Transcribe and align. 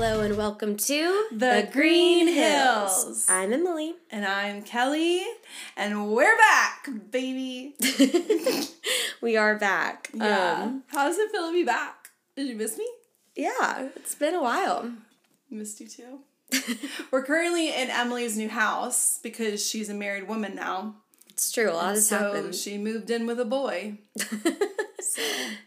Hello 0.00 0.20
and 0.20 0.36
welcome 0.36 0.76
to 0.76 1.26
The 1.32 1.68
Green 1.72 2.28
Hills. 2.28 3.26
I'm 3.28 3.52
Emily. 3.52 3.96
And 4.12 4.24
I'm 4.24 4.62
Kelly, 4.62 5.26
and 5.76 6.12
we're 6.12 6.36
back, 6.36 6.88
baby. 7.10 7.74
we 9.20 9.36
are 9.36 9.58
back. 9.58 10.08
Yeah. 10.14 10.62
Um, 10.62 10.84
How 10.86 11.08
does 11.08 11.18
it 11.18 11.32
feel 11.32 11.48
to 11.48 11.52
be 11.52 11.64
back? 11.64 12.10
Did 12.36 12.46
you 12.46 12.54
miss 12.54 12.78
me? 12.78 12.88
yeah, 13.34 13.88
it's 13.96 14.14
been 14.14 14.36
a 14.36 14.40
while. 14.40 14.88
Missed 15.50 15.80
you 15.80 15.88
too. 15.88 16.20
we're 17.10 17.24
currently 17.24 17.70
in 17.74 17.90
Emily's 17.90 18.36
new 18.36 18.48
house 18.48 19.18
because 19.20 19.68
she's 19.68 19.88
a 19.88 19.94
married 19.94 20.28
woman 20.28 20.54
now. 20.54 20.94
It's 21.28 21.50
true. 21.50 21.72
A 21.72 21.74
lot 21.74 21.96
has 21.96 22.08
so 22.08 22.18
happened. 22.18 22.54
she 22.54 22.78
moved 22.78 23.10
in 23.10 23.26
with 23.26 23.40
a 23.40 23.44
boy. 23.44 23.98
So 25.00 25.22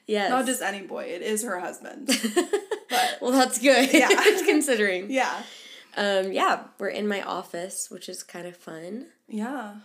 yes. 0.07 0.29
not 0.29 0.45
just 0.45 0.62
any 0.62 0.82
boy, 0.82 1.05
it 1.05 1.21
is 1.21 1.43
her 1.43 1.59
husband. 1.59 2.09
But 2.91 3.18
well, 3.22 3.31
that's 3.31 3.58
good. 3.58 3.91
Yeah. 3.94 4.09
considering. 4.45 5.09
yeah. 5.09 5.44
Um, 5.98 6.32
yeah, 6.32 6.66
we're 6.80 6.90
in 6.90 7.08
my 7.08 7.22
office, 7.22 7.90
which 7.90 8.08
is 8.08 8.23
kind 8.23 8.45
of 8.45 8.55
fun. 8.55 9.08
Yeah. 9.27 9.76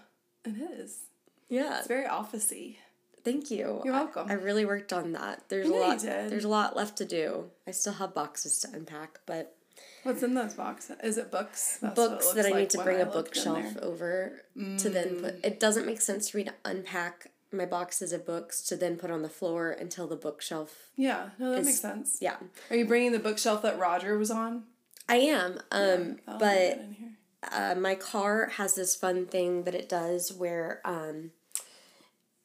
It 0.44 0.56
is. 0.78 1.06
Yeah. 1.48 1.78
It's 1.78 1.88
very 1.88 2.06
officey. 2.06 2.76
Thank 3.24 3.50
you. 3.50 3.80
You're 3.84 3.92
welcome. 3.92 4.28
I, 4.30 4.34
really 4.34 4.64
worked 4.64 4.92
on 4.92 5.12
that. 5.12 5.48
There's 5.48 5.68
I 5.68 5.74
a 5.74 5.80
lot. 5.80 6.00
There's 6.00 6.44
a 6.44 6.48
lot 6.48 6.76
left 6.76 6.98
to 6.98 7.04
do. 7.04 7.46
I 7.66 7.72
still 7.72 7.94
have 7.94 8.14
boxes 8.14 8.60
to 8.60 8.68
unpack, 8.72 9.18
but 9.26 9.56
What's 10.04 10.22
in 10.22 10.34
those 10.34 10.54
boxes? 10.54 10.96
Is 11.02 11.18
it 11.18 11.32
books? 11.32 11.78
That's 11.82 11.98
what 11.98 12.04
it 12.04 12.10
books 12.10 12.32
that 12.32 12.46
I 12.46 12.50
like 12.50 12.58
need 12.60 12.70
to 12.70 12.84
bring 12.84 12.98
I 12.98 13.00
a 13.00 13.06
bookshelf 13.06 13.64
there. 13.74 13.82
Mm. 13.82 13.82
over 13.82 14.42
to 14.78 14.88
then 14.88 15.20
put. 15.20 15.44
It 15.44 15.58
doesn't 15.58 15.84
make 15.84 16.00
sense 16.00 16.30
for 16.30 16.36
me 16.36 16.44
to 16.44 16.54
unpack 16.64 17.32
my 17.52 17.64
boxes 17.66 18.12
of 18.12 18.26
books 18.26 18.60
to 18.62 18.76
then 18.76 18.96
put 18.96 19.10
on 19.10 19.22
the 19.22 19.28
floor 19.28 19.70
until 19.70 20.06
the 20.06 20.16
bookshelf. 20.16 20.88
Yeah, 20.96 21.30
no, 21.38 21.50
that 21.52 21.60
is- 21.60 21.66
makes 21.66 21.80
sense. 21.80 22.18
Yeah, 22.20 22.36
Are 22.70 22.76
you 22.76 22.86
bringing 22.86 23.12
the 23.12 23.18
bookshelf 23.18 23.62
that 23.62 23.78
Roger 23.78 24.18
was 24.18 24.30
on? 24.30 24.64
I 25.08 25.16
am. 25.16 25.60
Um, 25.70 26.18
That'll 26.26 26.38
but 26.40 26.54
good 26.76 26.78
in 26.80 26.92
here. 26.92 27.10
uh, 27.52 27.74
my 27.78 27.94
car 27.94 28.48
has 28.56 28.74
this 28.74 28.96
fun 28.96 29.26
thing 29.26 29.62
that 29.64 29.74
it 29.74 29.88
does 29.88 30.32
where 30.32 30.80
um, 30.84 31.30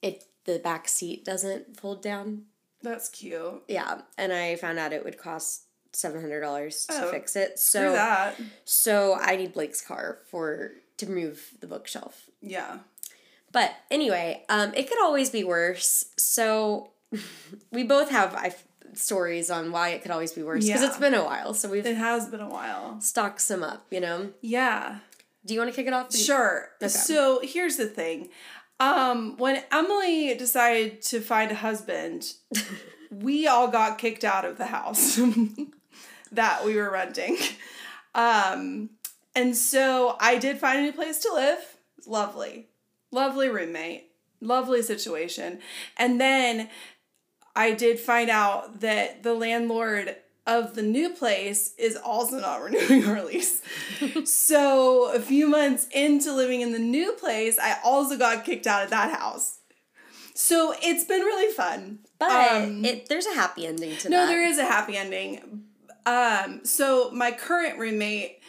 it 0.01 0.25
the 0.45 0.59
back 0.59 0.87
seat 0.87 1.23
doesn't 1.25 1.79
fold 1.79 2.01
down. 2.01 2.43
that's 2.81 3.09
cute. 3.09 3.63
Yeah, 3.67 4.01
and 4.17 4.31
I 4.33 4.55
found 4.55 4.79
out 4.79 4.93
it 4.93 5.03
would 5.03 5.17
cost 5.17 5.63
seven 5.93 6.21
hundred 6.21 6.41
dollars 6.41 6.85
to 6.87 7.05
Oh, 7.05 7.11
fix 7.11 7.35
it. 7.35 7.59
So 7.59 7.93
that. 7.93 8.39
so 8.65 9.17
I 9.19 9.35
need 9.35 9.53
Blake's 9.53 9.81
car 9.81 10.19
for 10.29 10.71
to 10.97 11.09
move 11.09 11.51
the 11.59 11.67
bookshelf. 11.67 12.29
Yeah. 12.41 12.79
But 13.51 13.73
anyway, 13.89 14.43
um, 14.49 14.73
it 14.75 14.87
could 14.89 14.99
always 15.01 15.29
be 15.29 15.43
worse. 15.43 16.05
So 16.17 16.91
we 17.71 17.83
both 17.83 18.09
have 18.09 18.33
I, 18.35 18.55
stories 18.93 19.49
on 19.51 19.71
why 19.71 19.89
it 19.89 20.01
could 20.01 20.11
always 20.11 20.31
be 20.33 20.43
worse 20.43 20.65
because 20.65 20.81
Yeah. 20.81 20.87
it's 20.87 20.97
been 20.97 21.13
a 21.13 21.23
while. 21.23 21.53
So 21.53 21.69
we've 21.69 21.85
It 21.85 21.97
has 21.97 22.27
been 22.27 22.39
a 22.41 22.49
while. 22.49 22.99
stocked 23.01 23.41
some 23.41 23.63
up. 23.63 23.85
You 23.91 23.99
know. 23.99 24.29
Yeah. 24.41 24.99
Do 25.45 25.53
you 25.53 25.59
want 25.59 25.71
to 25.71 25.75
kick 25.75 25.87
it 25.87 25.93
off? 25.93 26.15
Sure. 26.15 26.69
Okay. 26.81 26.87
So 26.87 27.39
here's 27.43 27.75
the 27.77 27.87
thing. 27.87 28.29
Um, 28.79 29.37
when 29.37 29.63
Emily 29.71 30.33
decided 30.35 31.01
to 31.03 31.19
find 31.19 31.51
a 31.51 31.55
husband, 31.55 32.33
we 33.11 33.47
all 33.47 33.67
got 33.67 33.97
kicked 33.97 34.23
out 34.23 34.45
of 34.45 34.57
the 34.57 34.67
house 34.67 35.19
that 36.31 36.63
we 36.65 36.75
were 36.75 36.89
renting. 36.91 37.37
Um, 38.15 38.89
and 39.35 39.55
so 39.55 40.15
I 40.19 40.37
did 40.37 40.59
find 40.59 40.79
a 40.79 40.81
new 40.83 40.91
place 40.93 41.19
to 41.19 41.33
live. 41.33 41.59
Lovely. 42.05 42.67
Lovely 43.11 43.49
roommate. 43.49 44.09
Lovely 44.39 44.81
situation. 44.81 45.59
And 45.97 46.19
then 46.19 46.69
I 47.55 47.71
did 47.73 47.99
find 47.99 48.29
out 48.29 48.79
that 48.81 49.23
the 49.23 49.33
landlord 49.33 50.15
of 50.47 50.73
the 50.73 50.81
new 50.81 51.11
place 51.11 51.73
is 51.77 51.95
also 51.95 52.39
not 52.39 52.61
renewing 52.63 53.05
our 53.05 53.23
lease. 53.23 53.61
so 54.25 55.13
a 55.13 55.19
few 55.19 55.47
months 55.47 55.87
into 55.93 56.33
living 56.33 56.61
in 56.61 56.71
the 56.71 56.79
new 56.79 57.11
place, 57.13 57.59
I 57.59 57.77
also 57.83 58.17
got 58.17 58.45
kicked 58.45 58.65
out 58.67 58.83
of 58.83 58.89
that 58.89 59.15
house. 59.17 59.59
So 60.33 60.73
it's 60.81 61.03
been 61.03 61.21
really 61.21 61.53
fun. 61.53 61.99
But 62.17 62.31
Um, 62.31 62.85
it 62.85 63.09
there's 63.09 63.27
a 63.27 63.35
happy 63.35 63.67
ending 63.67 63.97
to 63.97 64.09
no, 64.09 64.17
that. 64.17 64.25
No, 64.25 64.27
there 64.27 64.43
is 64.45 64.57
a 64.57 64.65
happy 64.65 64.97
ending. 64.97 65.65
Um, 66.05 66.61
so 66.65 67.11
my 67.11 67.31
current 67.31 67.77
roommate 67.77 68.39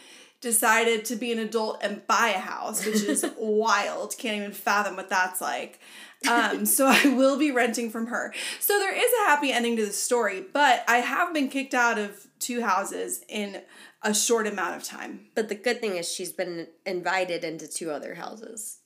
decided 0.43 1.05
to 1.05 1.15
be 1.15 1.31
an 1.31 1.39
adult 1.39 1.79
and 1.81 2.05
buy 2.05 2.27
a 2.35 2.39
house, 2.39 2.85
which 2.85 3.01
is 3.01 3.25
wild. 3.37 4.15
Can't 4.17 4.37
even 4.37 4.51
fathom 4.51 4.97
what 4.97 5.09
that's 5.09 5.41
like. 5.41 5.79
Um, 6.25 6.65
so 6.65 6.87
I 6.87 7.13
will 7.17 7.37
be 7.37 7.51
renting 7.51 7.89
from 7.89 8.07
her. 8.07 8.33
So 8.61 8.79
there 8.79 8.95
is 8.95 9.11
a 9.21 9.25
happy 9.25 9.51
ending 9.51 9.75
to 9.75 9.85
the 9.85 9.91
story, 9.91 10.41
but 10.53 10.85
I 10.87 10.99
have 10.99 11.33
been 11.33 11.49
kicked 11.49 11.73
out 11.73 11.99
of 11.99 12.27
two 12.39 12.61
houses 12.61 13.25
in 13.27 13.61
a 14.01 14.13
short 14.13 14.47
amount 14.47 14.77
of 14.77 14.85
time. 14.85 15.25
But 15.35 15.49
the 15.49 15.55
good 15.55 15.81
thing 15.81 15.97
is 15.97 16.09
she's 16.09 16.31
been 16.31 16.67
invited 16.85 17.43
into 17.43 17.67
two 17.67 17.91
other 17.91 18.15
houses. 18.15 18.77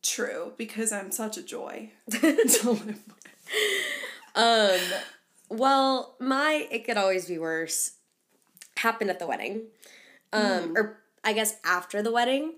True, 0.00 0.52
because 0.56 0.92
I'm 0.92 1.10
such 1.10 1.36
a 1.36 1.42
joy 1.42 1.90
to 2.10 2.70
live. 2.70 3.00
Um, 4.36 4.78
well, 5.48 6.14
my 6.20 6.68
it 6.70 6.84
could 6.84 6.98
always 6.98 7.26
be 7.26 7.36
worse 7.36 7.96
happened 8.76 9.10
at 9.10 9.18
the 9.18 9.26
wedding, 9.26 9.62
um, 10.32 10.74
or 10.76 10.98
I 11.24 11.32
guess 11.32 11.54
after 11.64 12.02
the 12.02 12.10
weddting. 12.12 12.50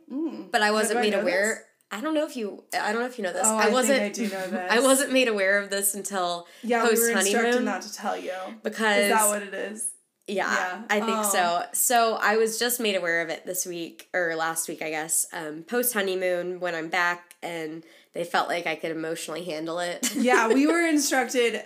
But 0.50 0.62
I 0.62 0.70
wasn't 0.70 0.98
I 0.98 1.02
made 1.02 1.12
know 1.12 1.20
aware. 1.20 1.64
I 1.90 2.00
don't 2.02 2.12
know 2.14 2.26
if 2.26 2.36
you. 2.36 2.64
I 2.78 2.92
don't 2.92 3.00
know 3.00 3.06
if 3.06 3.16
you 3.18 3.24
know 3.24 3.32
this. 3.32 3.46
Oh, 3.46 3.56
I 3.56 3.68
I 3.68 3.70
wasn't. 3.70 4.02
I 4.02 4.08
do 4.10 4.24
know 4.28 4.46
this. 4.50 4.70
I 4.72 4.80
wasn't 4.80 5.12
made 5.12 5.28
aware 5.28 5.58
of 5.58 5.70
this 5.70 5.94
until 5.94 6.46
Yeah, 6.62 6.82
we 6.82 6.90
post 6.90 7.00
were 7.02 7.18
instructed 7.18 7.44
honeymoon. 7.46 7.64
not 7.64 7.82
to 7.82 7.92
tell 7.94 8.16
you. 8.16 8.32
because 8.62 9.04
Is 9.04 9.10
that 9.12 9.28
what 9.28 9.42
it 9.42 9.54
is? 9.54 9.90
yeah, 10.26 10.52
Yeah. 10.52 10.82
I 10.90 11.00
think 11.00 11.16
Oh. 11.18 11.22
so. 11.32 11.62
So 11.72 12.18
I 12.20 12.36
was 12.36 12.58
just 12.58 12.78
made 12.78 12.94
aware 12.96 13.22
of 13.22 13.30
it 13.30 13.46
this 13.46 13.64
week 13.64 14.08
or 14.12 14.34
last 14.36 14.68
week, 14.68 14.82
I 14.82 14.90
guess. 14.90 15.26
Um, 15.32 15.62
post 15.62 15.94
honeymoon 15.94 16.60
when 16.60 16.74
I'm 16.74 16.88
back, 16.90 17.36
and 17.42 17.82
they 18.12 18.24
felt 18.24 18.48
like 18.48 18.66
I 18.66 18.74
could 18.74 18.90
emotionally 18.90 19.44
handle 19.44 19.78
it. 19.78 20.14
Yeah, 20.14 20.48
we 20.48 20.66
were 20.70 20.86
instructed 20.86 21.62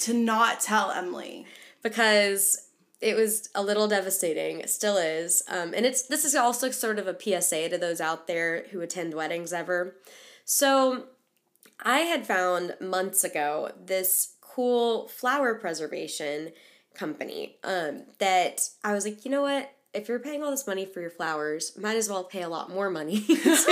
to 0.00 0.14
not 0.14 0.60
tell 0.60 0.90
Emily. 0.90 1.44
because 1.82 2.65
it 3.00 3.14
was 3.14 3.48
a 3.54 3.62
little 3.62 3.88
devastating. 3.88 4.60
It 4.60 4.70
still 4.70 4.96
is. 4.96 5.42
Um, 5.48 5.74
and 5.74 5.84
it's 5.84 6.06
this 6.06 6.24
is 6.24 6.34
also 6.34 6.70
sort 6.70 6.98
of 6.98 7.06
a 7.06 7.18
PSA 7.18 7.68
to 7.68 7.78
those 7.78 8.00
out 8.00 8.26
there 8.26 8.64
who 8.70 8.80
attend 8.80 9.14
weddings 9.14 9.52
ever. 9.52 9.96
So 10.44 11.06
I 11.84 12.00
had 12.00 12.26
found 12.26 12.76
months 12.80 13.24
ago 13.24 13.70
this 13.78 14.34
cool 14.40 15.08
flower 15.08 15.54
preservation 15.54 16.52
company 16.94 17.56
um, 17.62 18.04
that 18.18 18.68
I 18.82 18.94
was 18.94 19.04
like, 19.04 19.24
you 19.24 19.30
know 19.30 19.42
what? 19.42 19.70
If 19.96 20.08
you're 20.08 20.18
paying 20.18 20.42
all 20.42 20.50
this 20.50 20.66
money 20.66 20.84
for 20.84 21.00
your 21.00 21.10
flowers, 21.10 21.76
might 21.78 21.96
as 21.96 22.08
well 22.08 22.22
pay 22.22 22.42
a 22.42 22.48
lot 22.48 22.70
more 22.70 22.90
money 22.90 23.20
to, 23.26 23.32
as 23.32 23.66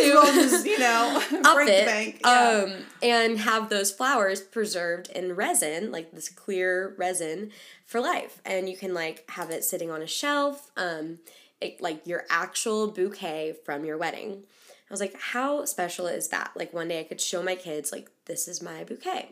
well 0.00 0.32
just, 0.32 0.66
you 0.66 0.78
know, 0.78 1.22
up 1.44 1.54
break 1.56 1.68
it, 1.68 1.80
the 1.80 1.90
bank. 1.90 2.20
Yeah. 2.24 2.64
um, 2.66 2.84
and 3.02 3.38
have 3.38 3.68
those 3.68 3.90
flowers 3.90 4.40
preserved 4.40 5.10
in 5.10 5.34
resin, 5.34 5.90
like 5.90 6.12
this 6.12 6.28
clear 6.28 6.94
resin, 6.98 7.50
for 7.86 8.00
life. 8.00 8.40
And 8.44 8.68
you 8.68 8.76
can 8.76 8.94
like 8.94 9.28
have 9.30 9.50
it 9.50 9.64
sitting 9.64 9.90
on 9.90 10.02
a 10.02 10.06
shelf, 10.06 10.70
um, 10.76 11.18
it, 11.60 11.80
like 11.80 12.06
your 12.06 12.24
actual 12.30 12.88
bouquet 12.88 13.56
from 13.64 13.84
your 13.84 13.96
wedding. 13.96 14.44
I 14.90 14.92
was 14.92 15.00
like, 15.00 15.18
how 15.18 15.64
special 15.64 16.06
is 16.06 16.28
that? 16.28 16.50
Like 16.54 16.74
one 16.74 16.88
day 16.88 17.00
I 17.00 17.04
could 17.04 17.20
show 17.20 17.42
my 17.42 17.54
kids, 17.54 17.90
like 17.90 18.10
this 18.26 18.46
is 18.46 18.60
my 18.60 18.84
bouquet. 18.84 19.30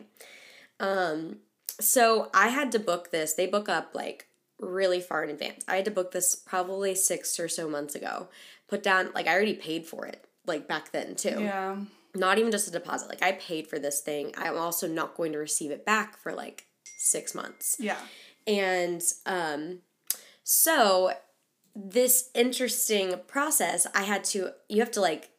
Um, 0.79 1.37
so 1.79 2.29
I 2.33 2.49
had 2.49 2.71
to 2.71 2.79
book 2.79 3.11
this. 3.11 3.33
They 3.33 3.45
book 3.45 3.69
up 3.69 3.91
like 3.93 4.27
really 4.61 5.01
far 5.01 5.23
in 5.23 5.29
advance. 5.29 5.63
I 5.67 5.75
had 5.75 5.85
to 5.85 5.91
book 5.91 6.11
this 6.11 6.35
probably 6.35 6.95
six 6.95 7.39
or 7.39 7.47
so 7.47 7.67
months 7.69 7.95
ago. 7.95 8.29
Put 8.67 8.83
down 8.83 9.11
like 9.13 9.27
I 9.27 9.33
already 9.33 9.55
paid 9.55 9.85
for 9.85 10.05
it 10.05 10.25
like 10.45 10.67
back 10.67 10.91
then 10.91 11.15
too 11.15 11.39
yeah. 11.39 11.77
not 12.15 12.37
even 12.37 12.51
just 12.51 12.67
a 12.67 12.71
deposit. 12.71 13.09
Like 13.09 13.21
I 13.21 13.33
paid 13.33 13.67
for 13.67 13.79
this 13.79 14.01
thing. 14.01 14.33
I'm 14.37 14.57
also 14.57 14.87
not 14.87 15.15
going 15.15 15.33
to 15.33 15.37
receive 15.37 15.71
it 15.71 15.85
back 15.85 16.17
for 16.17 16.33
like 16.33 16.65
six 16.97 17.35
months. 17.35 17.75
Yeah. 17.79 17.97
And 18.47 19.01
um, 19.25 19.79
so 20.43 21.13
this 21.75 22.29
interesting 22.33 23.15
process, 23.27 23.87
I 23.95 24.03
had 24.03 24.23
to. 24.25 24.51
You 24.69 24.79
have 24.79 24.91
to 24.91 25.01
like 25.01 25.29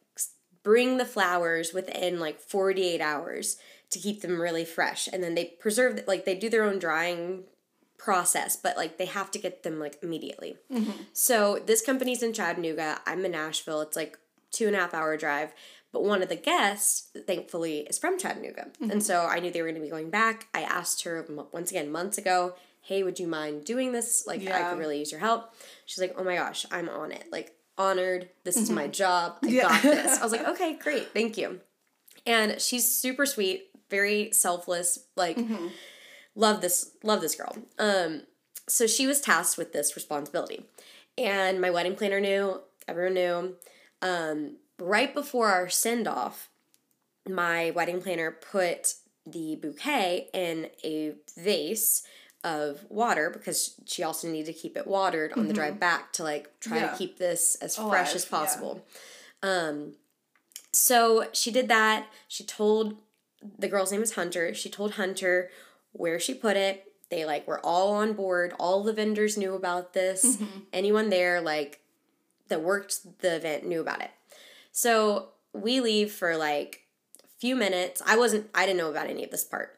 bring 0.63 0.97
the 0.97 1.05
flowers 1.05 1.73
within 1.73 2.19
like 2.19 2.39
48 2.39 3.01
hours 3.01 3.57
to 3.89 3.99
keep 3.99 4.21
them 4.21 4.41
really 4.41 4.65
fresh, 4.65 5.07
and 5.11 5.21
then 5.21 5.35
they 5.35 5.53
preserve 5.59 6.01
like 6.07 6.25
they 6.25 6.35
do 6.35 6.49
their 6.49 6.63
own 6.63 6.79
drying 6.79 7.43
process, 8.03 8.57
but 8.57 8.75
like 8.75 8.97
they 8.97 9.05
have 9.05 9.31
to 9.31 9.39
get 9.39 9.63
them 9.63 9.79
like 9.79 9.97
immediately. 10.03 10.57
Mm-hmm. 10.71 11.03
So 11.13 11.59
this 11.65 11.81
company's 11.81 12.21
in 12.21 12.33
Chattanooga. 12.33 12.99
I'm 13.05 13.23
in 13.23 13.31
Nashville. 13.31 13.81
It's 13.81 13.95
like 13.95 14.17
two 14.51 14.67
and 14.67 14.75
a 14.75 14.79
half 14.79 14.93
hour 14.93 15.15
drive. 15.15 15.53
But 15.93 16.03
one 16.03 16.21
of 16.23 16.27
the 16.27 16.35
guests, 16.35 17.09
thankfully, 17.27 17.81
is 17.81 17.99
from 17.99 18.17
Chattanooga. 18.17 18.69
And 18.81 18.91
mm-hmm. 18.91 18.99
so 18.99 19.25
I 19.25 19.39
knew 19.39 19.51
they 19.51 19.61
were 19.61 19.67
going 19.67 19.79
to 19.79 19.81
be 19.81 19.91
going 19.91 20.09
back. 20.09 20.47
I 20.53 20.63
asked 20.63 21.03
her 21.03 21.25
once 21.53 21.69
again 21.69 21.91
months 21.91 22.17
ago, 22.17 22.55
hey, 22.81 23.03
would 23.03 23.19
you 23.19 23.27
mind 23.27 23.63
doing 23.63 23.91
this? 23.91 24.25
Like, 24.27 24.41
I 24.41 24.43
Yeah. 24.45 24.69
could 24.69 24.79
really 24.79 24.99
use 24.99 25.11
your 25.11 25.21
help. 25.21 25.53
She's 25.85 25.99
like, 25.99 26.15
oh 26.17 26.23
my 26.23 26.35
gosh, 26.35 26.65
I'm 26.71 26.89
on 26.89 27.11
it. 27.11 27.25
Like, 27.31 27.55
honored. 27.77 28.29
This 28.43 28.57
is 28.57 28.69
my 28.69 28.83
mm-hmm. 28.83 28.91
job. 28.91 29.37
I 29.43 29.47
Yeah. 29.47 29.61
got 29.61 29.81
this. 29.83 30.19
I 30.19 30.23
was 30.23 30.31
like, 30.31 30.47
okay, 30.53 30.73
great. 30.73 31.13
Thank 31.13 31.37
you. 31.37 31.61
And 32.25 32.59
she's 32.59 32.91
super 32.93 33.25
sweet, 33.25 33.69
very 33.89 34.31
selfless. 34.31 34.99
Like, 35.15 35.37
love 36.35 36.61
this, 36.61 36.91
love 37.03 37.21
this 37.21 37.35
girl. 37.35 37.55
Um, 37.79 38.23
so 38.67 38.87
she 38.87 39.07
was 39.07 39.21
tasked 39.21 39.57
with 39.57 39.73
this 39.73 39.95
responsibility. 39.95 40.65
And 41.17 41.61
my 41.61 41.69
wedding 41.69 41.95
planner 41.95 42.19
knew, 42.19 42.61
everyone 42.87 43.13
knew. 43.13 43.55
Um, 44.01 44.57
right 44.79 45.13
before 45.13 45.49
our 45.49 45.69
send 45.69 46.07
off, 46.07 46.49
my 47.27 47.71
wedding 47.71 48.01
planner 48.01 48.31
put 48.31 48.95
the 49.25 49.55
bouquet 49.61 50.27
in 50.33 50.69
a 50.83 51.13
vase 51.37 52.03
of 52.43 52.85
water 52.89 53.29
because 53.29 53.75
she 53.85 54.03
also 54.03 54.27
needed 54.27 54.53
to 54.53 54.59
keep 54.59 54.75
it 54.75 54.85
watered 54.85 55.31
on 55.33 55.47
the 55.47 55.53
drive 55.53 55.79
back 55.79 56.11
to 56.11 56.23
like 56.23 56.59
try 56.59 56.79
Yeah. 56.79 56.91
to 56.91 56.97
keep 56.97 57.17
this 57.17 57.55
as 57.61 57.77
Alive, 57.77 57.89
fresh 57.91 58.15
as 58.15 58.25
yeah. 58.25 58.29
possible. 58.29 58.85
Um 59.41 59.93
so 60.73 61.27
she 61.31 61.51
did 61.51 61.69
that. 61.69 62.07
She 62.27 62.43
told 62.43 62.97
the 63.57 63.69
girl's 63.69 63.93
name 63.93 64.01
is 64.03 64.15
Hunter. 64.15 64.53
She 64.53 64.69
told 64.69 64.93
Hunter 64.95 65.49
where 65.93 66.19
she 66.19 66.33
put 66.33 66.57
it. 66.57 66.91
They 67.09 67.25
like 67.25 67.47
were 67.47 67.59
all 67.63 67.93
on 67.93 68.13
board. 68.13 68.53
All 68.59 68.83
the 68.83 68.93
vendors 68.93 69.37
knew 69.37 69.53
about 69.53 69.93
this. 69.93 70.37
Mm-hmm. 70.37 70.59
Anyone 70.73 71.09
there 71.09 71.39
like 71.41 71.79
that 72.49 72.61
worked 72.61 73.19
the 73.21 73.35
event 73.35 73.65
knew 73.65 73.81
about 73.81 74.01
it. 74.01 74.11
So 74.71 75.29
we 75.53 75.79
leave 75.79 76.11
for 76.11 76.35
like 76.35 76.81
a 77.23 77.27
few 77.39 77.55
minutes. 77.55 78.01
I 78.05 78.17
wasn't 78.17 78.49
I 78.53 78.65
didn't 78.65 78.79
know 78.79 78.89
about 78.89 79.07
any 79.07 79.23
of 79.23 79.31
this 79.31 79.43
part. 79.43 79.77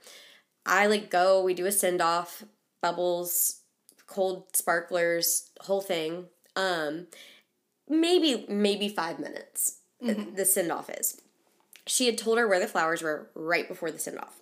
I 0.65 0.87
like 0.87 1.11
go, 1.11 1.43
we 1.43 1.53
do 1.53 1.65
a 1.65 1.71
send 1.71 2.01
off, 2.01 2.43
bubbles, 2.81 3.61
cold 4.07 4.55
sparklers, 4.55 5.51
whole 5.61 5.81
thing. 5.81 6.27
Um 6.55 7.07
maybe 7.89 8.45
maybe 8.47 8.87
5 8.87 9.19
minutes. 9.19 9.79
Uh, 10.01 10.07
mm-hmm. 10.07 10.35
The 10.35 10.45
send 10.45 10.71
off 10.71 10.89
is. 10.89 11.21
She 11.85 12.05
had 12.07 12.17
told 12.17 12.37
her 12.37 12.47
where 12.47 12.59
the 12.59 12.67
flowers 12.67 13.01
were 13.01 13.29
right 13.35 13.67
before 13.67 13.91
the 13.91 13.99
send 13.99 14.19
off. 14.19 14.39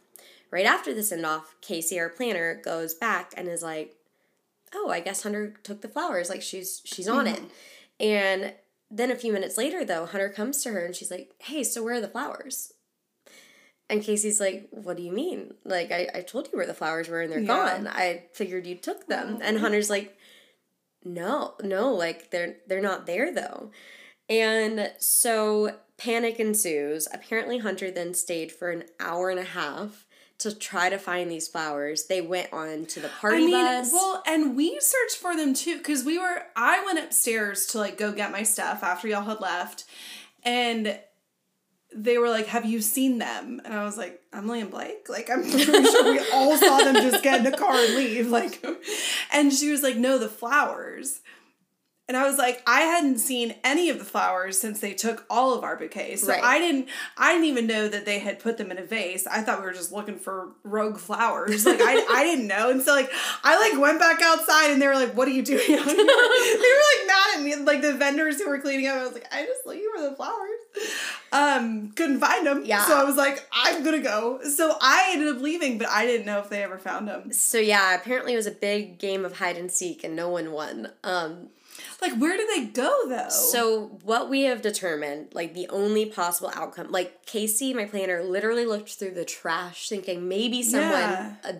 Right 0.53 0.67
after 0.67 0.93
the 0.93 1.01
send 1.01 1.25
off, 1.25 1.55
Casey, 1.61 1.99
our 1.99 2.09
planner, 2.09 2.61
goes 2.63 2.93
back 2.93 3.33
and 3.35 3.47
is 3.47 3.63
like, 3.63 3.95
"Oh, 4.71 4.87
I 4.91 4.99
guess 4.99 5.23
Hunter 5.23 5.55
took 5.63 5.81
the 5.81 5.87
flowers. 5.89 6.29
Like 6.29 6.43
she's 6.43 6.79
she's 6.85 7.07
on 7.07 7.25
it." 7.25 7.41
And 7.99 8.53
then 8.91 9.09
a 9.11 9.15
few 9.15 9.31
minutes 9.33 9.57
later, 9.57 9.83
though, 9.85 10.05
Hunter 10.05 10.29
comes 10.29 10.61
to 10.63 10.69
her 10.69 10.85
and 10.85 10.95
she's 10.95 11.09
like, 11.09 11.31
"Hey, 11.39 11.63
so 11.63 11.81
where 11.83 11.95
are 11.95 12.01
the 12.01 12.07
flowers?" 12.07 12.71
And 13.89 14.03
Casey's 14.03 14.39
like, 14.39 14.67
"What 14.69 14.97
do 14.97 15.01
you 15.03 15.11
mean? 15.11 15.55
Like 15.65 15.91
I, 15.91 16.07
I 16.13 16.21
told 16.21 16.47
you 16.51 16.57
where 16.57 16.67
the 16.67 16.73
flowers 16.75 17.09
were 17.09 17.21
and 17.21 17.31
they're 17.31 17.39
Yeah. 17.39 17.77
gone. 17.77 17.87
I 17.87 18.25
figured 18.33 18.67
you 18.67 18.75
took 18.75 19.07
them." 19.07 19.37
Oh. 19.37 19.43
And 19.43 19.57
Hunter's 19.57 19.89
like, 19.89 20.15
"No, 21.03 21.55
no, 21.63 21.91
like 21.93 22.29
they're 22.29 22.57
they're 22.67 22.79
not 22.81 23.07
there 23.07 23.33
though." 23.33 23.71
And 24.29 24.91
so 24.99 25.77
panic 25.97 26.39
ensues. 26.39 27.07
Apparently, 27.11 27.57
Hunter 27.59 27.89
then 27.89 28.13
stayed 28.13 28.51
for 28.51 28.69
an 28.71 28.83
hour 28.99 29.29
and 29.29 29.39
a 29.39 29.43
half 29.43 30.02
to 30.39 30.57
try 30.57 30.89
to 30.89 30.97
find 30.97 31.31
these 31.31 31.47
flowers. 31.47 32.07
They 32.07 32.21
went 32.21 32.51
on 32.51 32.85
to 32.87 32.99
the 32.99 33.07
party 33.07 33.37
I 33.37 33.39
mean, 33.39 33.51
bus. 33.51 33.91
well, 33.93 34.23
and 34.27 34.55
we 34.55 34.79
searched 34.79 35.17
for 35.17 35.35
them 35.35 35.53
too 35.53 35.77
because 35.77 36.03
we 36.03 36.17
were. 36.17 36.43
I 36.55 36.83
went 36.85 36.99
upstairs 36.99 37.65
to 37.67 37.77
like 37.77 37.97
go 37.97 38.11
get 38.11 38.31
my 38.31 38.43
stuff 38.43 38.83
after 38.83 39.07
y'all 39.07 39.23
had 39.23 39.39
left, 39.39 39.85
and 40.43 40.99
they 41.95 42.17
were 42.17 42.29
like, 42.29 42.47
"Have 42.47 42.65
you 42.65 42.81
seen 42.81 43.19
them?" 43.19 43.61
And 43.63 43.73
I 43.73 43.83
was 43.83 43.97
like, 43.97 44.21
"Emily 44.33 44.61
and 44.61 44.71
Blake." 44.71 45.07
Like, 45.09 45.29
I'm 45.29 45.41
pretty 45.43 45.65
sure 45.65 46.13
we 46.13 46.19
all 46.33 46.57
saw 46.57 46.77
them 46.77 46.95
just 46.95 47.23
get 47.23 47.45
in 47.45 47.51
the 47.51 47.57
car 47.57 47.75
and 47.75 47.95
leave. 47.95 48.29
Like, 48.29 48.65
and 49.31 49.53
she 49.53 49.71
was 49.71 49.83
like, 49.83 49.97
"No, 49.97 50.17
the 50.17 50.29
flowers." 50.29 51.21
And 52.09 52.17
I 52.17 52.27
was 52.27 52.37
like, 52.37 52.61
I 52.67 52.81
hadn't 52.81 53.19
seen 53.19 53.55
any 53.63 53.89
of 53.89 53.97
the 53.97 54.03
flowers 54.03 54.59
since 54.59 54.81
they 54.81 54.93
took 54.93 55.25
all 55.29 55.53
of 55.57 55.63
our 55.63 55.77
bouquets. 55.77 56.21
So 56.23 56.33
Right. 56.33 56.43
I 56.43 56.59
didn't 56.59 56.89
I 57.17 57.31
didn't 57.31 57.45
even 57.47 57.65
know 57.65 57.87
that 57.87 58.05
they 58.05 58.19
had 58.19 58.39
put 58.39 58.57
them 58.57 58.71
in 58.71 58.77
a 58.77 58.83
vase. 58.83 59.25
I 59.25 59.41
thought 59.41 59.59
we 59.59 59.65
were 59.65 59.71
just 59.73 59.93
looking 59.93 60.17
for 60.17 60.49
rogue 60.63 60.97
flowers. 60.97 61.65
Like 61.65 61.79
I, 61.81 62.05
I 62.09 62.23
didn't 62.25 62.47
know. 62.47 62.69
And 62.71 62.81
so 62.81 62.93
like 62.93 63.09
I 63.43 63.57
like 63.69 63.79
went 63.81 63.99
back 63.99 64.21
outside 64.21 64.71
and 64.71 64.81
they 64.81 64.87
were 64.87 64.95
like, 64.95 65.15
What 65.15 65.29
are 65.29 65.31
you 65.31 65.43
doing 65.43 65.61
out 65.61 65.67
here? 65.67 65.77
they 65.85 65.93
were 65.93 66.03
like 66.03 67.07
mad 67.07 67.37
at 67.37 67.41
me. 67.41 67.55
Like 67.55 67.81
the 67.81 67.93
vendors 67.93 68.37
who 68.41 68.49
were 68.49 68.59
cleaning 68.59 68.87
up, 68.87 68.97
I 68.97 69.03
was 69.03 69.13
like, 69.13 69.27
I 69.33 69.45
just 69.45 69.65
looking 69.65 69.89
for 69.95 70.01
the 70.01 70.13
flowers. 70.15 70.89
Um, 71.31 71.91
couldn't 71.95 72.19
find 72.19 72.45
them. 72.45 72.63
Yeah. 72.65 72.83
So 72.85 72.99
I 72.99 73.03
was 73.05 73.15
like, 73.15 73.47
I'm 73.51 73.83
gonna 73.83 73.99
go. 74.01 74.41
So 74.43 74.75
I 74.81 75.11
ended 75.13 75.35
up 75.35 75.41
leaving, 75.41 75.77
but 75.77 75.87
I 75.87 76.05
didn't 76.05 76.25
know 76.25 76.39
if 76.39 76.49
they 76.49 76.63
ever 76.63 76.77
found 76.77 77.07
them. 77.07 77.31
So 77.31 77.57
yeah, 77.59 77.95
apparently 77.95 78.33
it 78.33 78.37
was 78.37 78.47
a 78.47 78.51
big 78.51 78.99
game 78.99 79.23
of 79.25 79.37
hide 79.37 79.57
and 79.57 79.71
seek 79.71 80.03
and 80.03 80.15
no 80.15 80.29
one 80.29 80.51
won. 80.51 80.89
Um 81.03 81.47
Like 82.09 82.19
where 82.19 82.35
do 82.37 82.45
they 82.55 82.65
go 82.65 83.07
though? 83.07 83.29
so 83.29 83.97
what 84.03 84.29
we 84.29 84.43
have 84.43 84.61
determined, 84.61 85.29
like 85.33 85.53
the 85.53 85.67
only 85.69 86.05
possible 86.05 86.51
outcome, 86.53 86.91
like 86.91 87.25
Casey, 87.25 87.73
my 87.73 87.85
planner, 87.85 88.21
literally 88.23 88.65
looked 88.65 88.89
through 88.95 89.11
the 89.15 89.25
trash 89.25 89.89
thinking 89.89 90.27
maybe 90.27 90.61
someone 90.63 90.91
Yeah. 90.91 91.33
a 91.43 91.53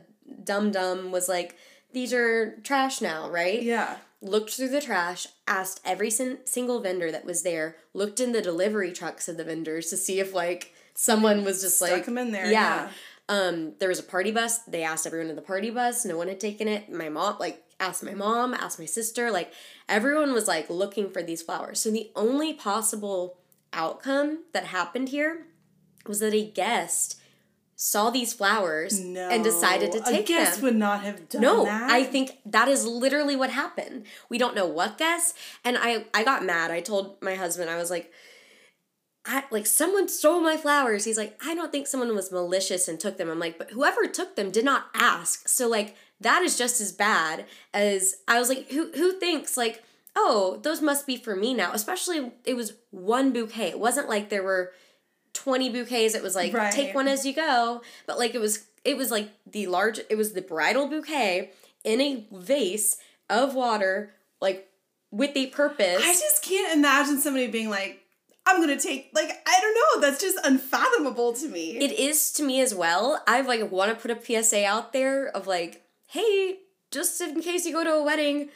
dum 0.44 0.72
dum 0.72 1.12
was 1.12 1.28
like, 1.30 1.56
These 1.94 2.12
are 2.14 2.58
trash 2.64 3.02
now, 3.02 3.30
right? 3.30 3.62
Yeah. 3.62 3.98
Looked 4.22 4.52
through 4.52 4.70
the 4.70 4.82
trash, 4.82 5.28
asked 5.48 5.82
every 5.86 6.10
sin- 6.10 6.40
single 6.46 6.80
vendor 6.82 7.12
that 7.12 7.26
was 7.26 7.44
there, 7.44 7.76
looked 7.94 8.20
in 8.20 8.32
the 8.32 8.42
delivery 8.42 8.92
trucks 8.92 9.28
of 9.28 9.38
the 9.38 9.44
vendors 9.44 9.90
to 9.92 9.98
see 9.98 10.20
if 10.20 10.34
like 10.34 10.74
someone 10.96 11.44
was 11.44 11.62
just 11.62 11.82
like 11.82 11.90
Stuck 11.92 12.00
like 12.02 12.08
'em 12.10 12.18
in 12.18 12.32
there, 12.32 12.52
Yeah. 12.52 12.90
Um, 13.30 13.74
there 13.80 13.88
was 13.90 14.00
a 14.00 14.04
party 14.04 14.32
bus. 14.32 14.58
They 14.68 14.84
asked 14.84 15.08
everyone 15.08 15.30
in 15.30 15.36
the 15.38 15.42
party 15.42 15.70
bus. 15.70 16.04
No 16.04 16.18
one 16.18 16.28
had 16.28 16.42
taken 16.42 16.68
it. 16.68 16.92
My 16.92 17.08
mom, 17.08 17.38
like, 17.40 17.64
asked 17.80 18.04
my 18.04 18.14
mom, 18.14 18.54
asked 18.54 18.80
my 18.80 18.86
sister. 18.86 19.32
Like, 19.32 19.52
everyone 19.90 20.34
was 20.34 20.48
like 20.48 20.70
looking 20.70 21.10
for 21.10 21.22
these 21.24 21.42
flowers. 21.42 21.80
So 21.80 21.92
the 21.92 22.12
only 22.16 22.54
possible 22.54 23.38
outcome 23.72 24.44
that 24.54 24.66
happened 24.66 25.10
here 25.10 25.48
was 26.06 26.20
that 26.20 26.34
a 26.34 26.46
guest 26.50 27.20
saw 27.76 28.10
these 28.10 28.34
flowers 28.34 29.00
No. 29.00 29.30
and 29.30 29.44
decided 29.44 29.92
to 29.94 30.00
take 30.00 30.06
them. 30.06 30.16
a 30.16 30.24
guest 30.24 30.56
them. 30.58 30.64
would 30.66 30.76
not 30.76 31.02
have 31.02 31.28
done 31.28 31.42
No, 31.42 31.66
that. 31.66 31.90
I 31.90 32.04
think 32.04 32.38
that 32.46 32.68
is 32.68 32.86
literally 32.86 33.36
what 33.36 33.50
happened. 33.50 34.06
We 34.30 34.38
don't 34.38 34.56
know 34.56 34.68
what 34.68 34.98
guest. 34.98 35.36
and 35.66 35.78
I 35.78 36.06
I 36.14 36.24
got 36.24 36.46
mad. 36.46 36.72
I 36.72 36.82
told 36.82 37.22
my 37.22 37.36
husband 37.36 37.70
I 37.70 37.78
was 37.78 37.90
like, 37.90 38.12
I 39.26 39.44
like 39.52 39.66
someone 39.66 40.08
stole 40.10 40.42
my 40.42 40.58
flowers. 40.58 41.06
He's 41.06 41.18
like, 41.18 41.40
I 41.46 41.56
don't 41.56 41.72
think 41.72 41.88
someone 41.88 42.14
was 42.14 42.32
malicious 42.32 42.88
and 42.88 43.00
took 43.00 43.18
them. 43.18 43.30
I'm 43.30 43.40
like, 43.40 43.58
but 43.58 43.72
whoever 43.72 44.06
took 44.08 44.36
them 44.36 44.52
did 44.52 44.66
not 44.66 44.88
ask. 44.94 45.48
So 45.48 45.68
like 45.68 45.96
that 46.24 46.42
is 46.42 46.58
just 46.58 46.82
as 46.82 46.92
bad 46.92 47.46
as 47.74 48.16
I 48.28 48.40
was 48.40 48.50
like, 48.50 48.70
who 48.72 48.92
who 48.94 49.14
thinks 49.20 49.56
like, 49.58 49.84
oh, 50.16 50.60
those 50.64 50.82
must 50.82 51.06
be 51.08 51.18
for 51.18 51.36
me 51.36 51.54
now. 51.54 51.72
Especially 51.74 52.32
it 52.46 52.56
was 52.56 52.74
one 52.92 53.32
bouquet. 53.32 53.70
It 53.70 53.80
wasn't 53.80 54.10
like 54.10 54.30
there 54.30 54.44
were 54.44 54.72
20 55.34 55.70
bouquets. 55.70 56.16
It 56.16 56.24
was 56.24 56.36
like 56.36 56.54
Right. 56.54 56.72
take 56.74 56.94
one 56.96 57.08
as 57.08 57.26
you 57.26 57.34
go. 57.34 57.82
But 58.06 58.18
like 58.20 58.36
it 58.36 58.42
was 58.42 58.66
it 58.86 58.98
was 58.98 59.12
like 59.12 59.30
the 59.46 59.68
large 59.68 60.00
it 60.10 60.16
was 60.18 60.34
the 60.34 60.42
bridal 60.42 60.88
bouquet 60.88 61.52
in 61.84 62.02
a 62.02 62.26
vase 62.32 62.98
of 63.30 63.56
water, 63.56 64.14
like 64.42 64.70
with 65.12 65.36
a 65.36 65.48
purpose. 65.48 66.02
I 66.04 66.14
just 66.14 66.44
can't 66.44 66.74
imagine 66.78 67.20
somebody 67.20 67.48
being 67.48 67.70
like, 67.70 68.00
I'm 68.46 68.60
gonna 68.60 68.80
take 68.80 69.10
like 69.14 69.30
I 69.48 69.60
don't 69.62 69.74
know. 70.02 70.08
That's 70.08 70.22
just 70.22 70.38
unfathomable 70.46 71.34
to 71.34 71.48
me. 71.48 71.78
it 71.78 71.92
is 71.98 72.32
to 72.34 72.44
me 72.44 72.62
as 72.62 72.76
well. 72.76 73.24
I've 73.28 73.48
like 73.48 73.72
want 73.72 73.90
to 73.92 73.96
put 74.00 74.12
a 74.12 74.44
PSA 74.44 74.66
out 74.66 74.92
there 74.94 75.28
of 75.30 75.48
like, 75.48 75.83
hey, 76.14 76.60
just 76.92 77.20
in 77.22 77.42
case 77.42 77.66
you 77.66 77.74
go 77.74 77.84
to 77.84 77.94
a 77.94 78.04
wedding, 78.04 78.50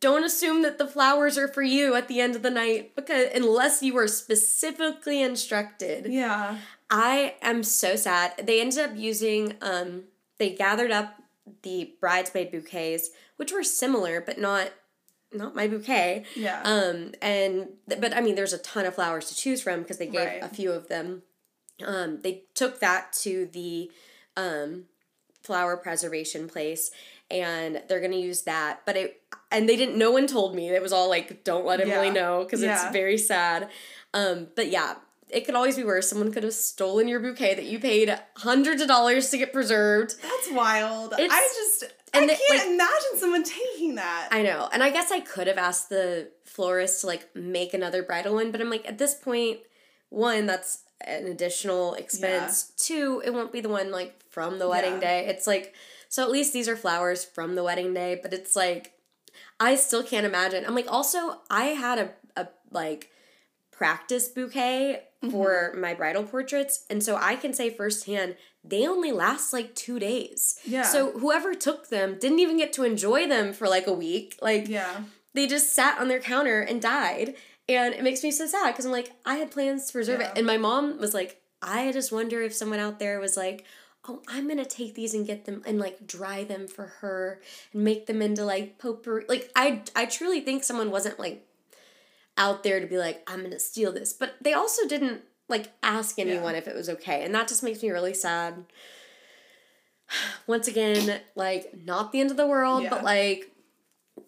don't 0.00 0.24
assume 0.24 0.60
that 0.62 0.76
the 0.78 0.86
flowers 0.86 1.38
are 1.38 1.48
for 1.48 1.62
you 1.62 1.94
at 1.94 2.08
the 2.08 2.20
end 2.20 2.36
of 2.36 2.42
the 2.42 2.50
night 2.50 2.94
because 2.94 3.28
unless 3.34 3.82
you 3.82 3.94
were 3.94 4.06
specifically 4.08 5.22
instructed. 5.22 6.06
yeah. 6.12 6.58
I 6.90 7.36
am 7.40 7.62
so 7.62 7.94
sad. 7.96 8.32
They 8.42 8.60
ended 8.60 8.78
up 8.80 8.90
using 8.96 9.54
um 9.62 10.04
they 10.38 10.50
gathered 10.50 10.90
up 10.90 11.14
the 11.62 11.94
bridesmaid 12.00 12.50
bouquets, 12.50 13.10
which 13.36 13.52
were 13.52 13.62
similar 13.62 14.20
but 14.20 14.38
not 14.38 14.72
not 15.32 15.54
my 15.54 15.68
bouquet. 15.68 16.24
Yeah. 16.34 16.60
Um 16.64 17.12
and 17.22 17.68
but 17.86 18.14
I 18.14 18.20
mean 18.20 18.34
there's 18.34 18.52
a 18.52 18.58
ton 18.58 18.86
of 18.86 18.96
flowers 18.96 19.28
to 19.28 19.36
choose 19.36 19.62
from 19.62 19.80
because 19.82 19.98
they 19.98 20.06
gave 20.08 20.26
Right. 20.26 20.42
a 20.42 20.48
few 20.48 20.72
of 20.72 20.88
them. 20.88 21.22
Um 21.86 22.20
they 22.22 22.42
took 22.54 22.80
that 22.80 23.12
to 23.22 23.46
the 23.46 23.90
um 24.36 24.86
flower 25.42 25.76
preservation 25.76 26.48
place 26.48 26.90
and 27.30 27.82
they're 27.88 28.00
to 28.00 28.16
use 28.16 28.42
that 28.42 28.80
but 28.84 28.96
it 28.96 29.22
and 29.52 29.68
they 29.68 29.76
didn't 29.76 29.96
no 29.96 30.10
one 30.10 30.26
told 30.26 30.54
me 30.54 30.68
it 30.68 30.82
was 30.82 30.92
all 30.92 31.08
like 31.08 31.44
don't 31.44 31.64
let 31.64 31.80
Emily 31.80 32.08
Yeah. 32.08 32.12
know 32.12 32.44
because 32.44 32.62
Yeah. 32.62 32.74
it's 32.86 32.92
very 32.92 33.16
sad 33.18 33.68
um 34.14 34.48
but 34.56 34.68
yeah 34.68 34.96
it 35.28 35.46
could 35.46 35.54
always 35.54 35.76
be 35.76 35.84
worse 35.84 36.08
someone 36.10 36.32
could 36.32 36.42
have 36.42 36.52
stolen 36.54 37.06
your 37.08 37.20
bouquet 37.20 37.54
that 37.54 37.64
you 37.64 37.78
paid 37.78 38.12
hundreds 38.36 38.82
of 38.82 38.88
dollars 38.88 39.30
to 39.30 39.38
get 39.38 39.52
preserved 39.52 40.16
That's 40.20 40.50
wild. 40.50 41.12
It's- 41.14 41.30
I 41.32 41.48
just 41.54 41.84
and 42.12 42.24
I 42.24 42.26
they- 42.26 42.34
can't 42.48 42.58
like- 42.58 42.66
imagine 42.74 43.18
someone 43.18 43.44
taking 43.44 43.94
that. 43.94 44.28
I 44.32 44.42
know. 44.42 44.68
And 44.72 44.82
I 44.82 44.90
guess 44.90 45.12
I 45.12 45.20
could 45.20 45.46
have 45.46 45.58
asked 45.58 45.88
the 45.90 46.28
florist 46.44 47.02
to 47.02 47.06
like 47.06 47.28
make 47.36 47.72
another 47.72 48.02
bridal 48.02 48.34
one, 48.34 48.50
but 48.50 48.60
I'm 48.60 48.68
like, 48.68 48.88
at 48.88 48.98
this 48.98 49.14
point, 49.14 49.60
one, 50.10 50.46
that's 50.46 50.84
an 51.00 51.26
additional 51.26 51.94
expense. 51.94 52.72
Two, 52.76 53.22
it 53.24 53.32
won't 53.32 53.52
be 53.52 53.60
the 53.62 53.68
one 53.70 53.90
like 53.90 54.22
from 54.28 54.58
the 54.58 54.68
wedding 54.68 54.94
Yeah. 54.94 55.00
day. 55.00 55.26
It's 55.26 55.46
like, 55.46 55.74
so 56.08 56.22
at 56.22 56.30
least 56.30 56.52
these 56.52 56.68
are 56.68 56.76
flowers 56.76 57.24
from 57.24 57.54
the 57.54 57.64
wedding 57.64 57.94
day, 57.94 58.18
but 58.22 58.32
it's 58.34 58.54
like, 58.54 58.92
I 59.58 59.76
still 59.76 60.02
can't 60.02 60.26
imagine. 60.26 60.64
I'm 60.66 60.74
like, 60.74 60.90
also, 60.90 61.40
I 61.50 61.64
had 61.66 61.98
a, 61.98 62.10
a 62.36 62.48
like, 62.70 63.10
practice 63.70 64.28
bouquet 64.28 65.04
mm-hmm. 65.22 65.30
for 65.30 65.74
my 65.78 65.94
bridal 65.94 66.24
portraits. 66.24 66.84
And 66.90 67.02
so 67.02 67.16
I 67.16 67.34
can 67.34 67.54
say 67.54 67.70
firsthand, 67.70 68.36
they 68.62 68.86
only 68.86 69.10
last 69.10 69.54
like 69.54 69.74
two 69.74 69.98
days. 69.98 70.58
Yeah. 70.66 70.82
So 70.82 71.12
whoever 71.12 71.54
took 71.54 71.88
them 71.88 72.18
didn't 72.20 72.40
even 72.40 72.58
get 72.58 72.74
to 72.74 72.84
enjoy 72.84 73.26
them 73.26 73.54
for 73.54 73.68
like 73.68 73.86
a 73.86 73.92
week. 73.94 74.36
Like, 74.42 74.68
Yeah. 74.68 75.04
they 75.32 75.46
just 75.46 75.72
sat 75.72 75.98
on 75.98 76.08
their 76.08 76.20
counter 76.20 76.60
and 76.60 76.82
died. 76.82 77.36
And 77.70 77.94
it 77.94 78.02
makes 78.02 78.22
me 78.22 78.30
so 78.30 78.46
sad 78.46 78.72
because 78.72 78.84
I'm 78.84 78.92
like, 78.92 79.12
I 79.24 79.36
had 79.36 79.50
plans 79.50 79.86
to 79.86 79.92
preserve 79.92 80.20
Yeah. 80.20 80.30
it. 80.32 80.38
And 80.38 80.46
my 80.46 80.56
mom 80.56 80.98
was 80.98 81.14
like, 81.14 81.40
I 81.62 81.92
just 81.92 82.10
wonder 82.12 82.40
if 82.42 82.52
someone 82.54 82.78
out 82.80 82.98
there 82.98 83.20
was 83.20 83.36
like, 83.36 83.64
oh, 84.08 84.22
I'm 84.28 84.48
gonna 84.48 84.64
take 84.64 84.94
these 84.94 85.12
and 85.14 85.26
get 85.26 85.44
them 85.44 85.62
and 85.66 85.78
like 85.78 86.06
dry 86.06 86.42
them 86.44 86.66
for 86.66 86.86
her 87.00 87.40
and 87.72 87.84
make 87.84 88.06
them 88.06 88.22
into 88.22 88.44
like 88.44 88.78
potpourri. 88.78 89.24
Like 89.28 89.50
I, 89.54 89.82
I 89.94 90.06
truly 90.06 90.40
think 90.40 90.64
someone 90.64 90.90
wasn't 90.90 91.18
like 91.20 91.46
out 92.38 92.62
there 92.62 92.80
to 92.80 92.86
be 92.86 92.96
like, 92.98 93.22
I'm 93.26 93.42
gonna 93.42 93.58
steal 93.58 93.92
this, 93.92 94.12
but 94.14 94.36
they 94.40 94.54
also 94.54 94.86
didn't 94.88 95.22
like 95.48 95.72
ask 95.82 96.18
anyone 96.18 96.54
if 96.54 96.66
it 96.68 96.74
was 96.76 96.88
okay, 96.88 97.24
and 97.24 97.34
that 97.34 97.48
just 97.48 97.62
makes 97.62 97.82
me 97.82 97.90
really 97.90 98.14
sad. 98.14 98.64
Once 100.46 100.66
again, 100.68 101.20
like 101.34 101.72
not 101.84 102.12
the 102.12 102.20
end 102.20 102.30
of 102.30 102.36
the 102.36 102.46
world, 102.46 102.82
Yeah. 102.84 102.90
but 102.90 103.04
like 103.04 103.49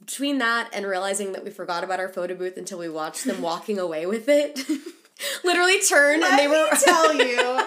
between 0.01 0.39
that 0.39 0.71
and 0.73 0.87
realizing 0.87 1.33
that 1.33 1.45
we 1.45 1.51
forgot 1.51 1.85
about 1.85 2.01
our 2.01 2.09
photo 2.09 2.35
booth 2.35 2.57
until 2.57 2.79
we 2.79 2.89
watched 2.89 3.25
them 3.25 3.43
walking 3.43 3.79
away 3.79 4.07
with 4.07 4.29
it. 4.29 4.61
Literally 5.45 5.81
turned 5.81 6.23
and 6.25 6.33
Let 6.33 6.37
they 6.39 6.49
were 6.49 6.69
tell 6.77 7.15
you, 7.15 7.61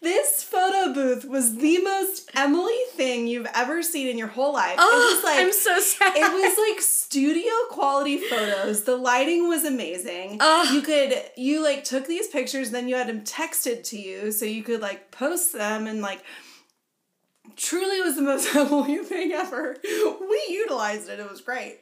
this 0.00 0.42
photo 0.42 0.94
booth 0.94 1.24
was 1.26 1.56
the 1.56 1.78
most 1.82 2.30
Emily 2.34 2.78
thing 2.92 3.26
you've 3.26 3.48
ever 3.54 3.82
seen 3.82 4.06
in 4.08 4.16
your 4.16 4.28
whole 4.28 4.52
life. 4.54 4.76
Oh, 4.78 5.10
it 5.10 5.14
was 5.16 5.24
like 5.24 5.38
I'm 5.40 5.52
so 5.52 5.80
sad. 5.80 6.16
it 6.16 6.32
was 6.32 6.70
like 6.70 6.80
studio 6.80 7.50
quality 7.70 8.18
photos. 8.18 8.84
The 8.84 8.96
lighting 8.96 9.48
was 9.48 9.64
amazing. 9.64 10.38
Ugh. 10.40 10.72
You 10.74 10.80
could 10.82 11.14
you 11.36 11.62
like 11.62 11.84
took 11.84 12.06
these 12.06 12.28
pictures, 12.28 12.70
then 12.70 12.88
you 12.88 12.94
had 12.94 13.08
them 13.08 13.22
texted 13.22 13.82
to 13.84 13.98
you, 13.98 14.30
so 14.32 14.44
you 14.44 14.62
could 14.62 14.80
like 14.80 15.10
post 15.10 15.52
them 15.52 15.86
and 15.86 16.00
like. 16.00 16.22
Truly 17.56 18.00
was 18.00 18.16
the 18.16 18.22
most 18.22 18.54
Emily 18.54 18.98
thing 18.98 19.32
ever. 19.32 19.76
We 19.84 20.42
utilized 20.48 21.08
it. 21.08 21.18
It 21.20 21.30
was 21.30 21.40
great. 21.40 21.78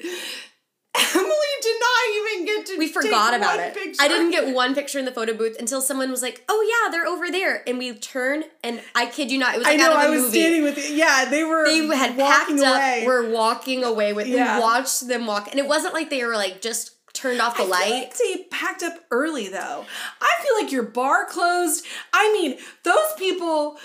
Emily 0.99 1.47
did 1.63 1.77
not 1.81 2.17
even 2.17 2.45
get 2.47 2.67
to. 2.67 2.79
we 2.79 2.89
forgot 2.89 3.35
about 3.35 3.61
it. 3.61 3.75
Picture. 3.75 4.01
I 4.03 4.09
didn't 4.09 4.31
get 4.31 4.55
one 4.55 4.75
picture 4.75 4.99
in 4.99 5.05
the 5.05 5.13
photo 5.13 5.35
booth 5.35 5.57
until 5.59 5.83
someone 5.83 6.11
was 6.11 6.23
like, 6.23 6.43
"Oh 6.49 6.83
yeah, 6.85 6.91
they're 6.91 7.07
over 7.07 7.31
there," 7.31 7.63
and 7.69 7.77
we 7.79 7.93
turn 7.95 8.45
and 8.65 8.81
I 8.95 9.07
kid 9.07 9.31
you 9.31 9.39
not, 9.39 9.55
it 9.55 9.59
was 9.59 9.67
I 9.67 9.77
know. 9.77 9.91
out 9.91 9.93
of 9.93 9.97
a 9.97 10.01
I 10.01 10.09
was 10.11 10.23
movie. 10.23 10.39
standing 10.41 10.63
with. 10.63 10.91
Yeah, 10.91 11.27
they 11.27 11.45
were. 11.45 11.67
they 11.67 11.87
had 11.95 12.17
walking 12.17 12.57
packed 12.57 12.61
away. 12.61 13.01
up. 13.03 13.07
We're 13.07 13.31
walking 13.31 13.85
away 13.85 14.15
with. 14.15 14.27
Yeah. 14.27 14.57
We 14.57 14.63
watched 14.63 15.07
them 15.07 15.27
walk, 15.27 15.49
and 15.51 15.61
it 15.61 15.67
wasn't 15.69 15.93
like 15.93 16.09
they 16.09 16.25
were 16.25 16.35
like 16.37 16.63
just 16.63 16.93
turned 17.13 17.41
off 17.43 17.57
the 17.59 17.65
I 17.65 17.67
light. 17.67 17.91
like 17.91 18.17
they 18.17 18.45
packed 18.51 18.83
up 18.83 18.95
early 19.11 19.49
though. 19.49 19.85
I 20.21 20.31
feel 20.43 20.63
like 20.63 20.73
your 20.73 20.83
bar 20.85 21.27
closed. 21.27 21.85
I 22.15 22.33
mean, 22.33 22.57
those 22.85 23.13
people 23.19 23.77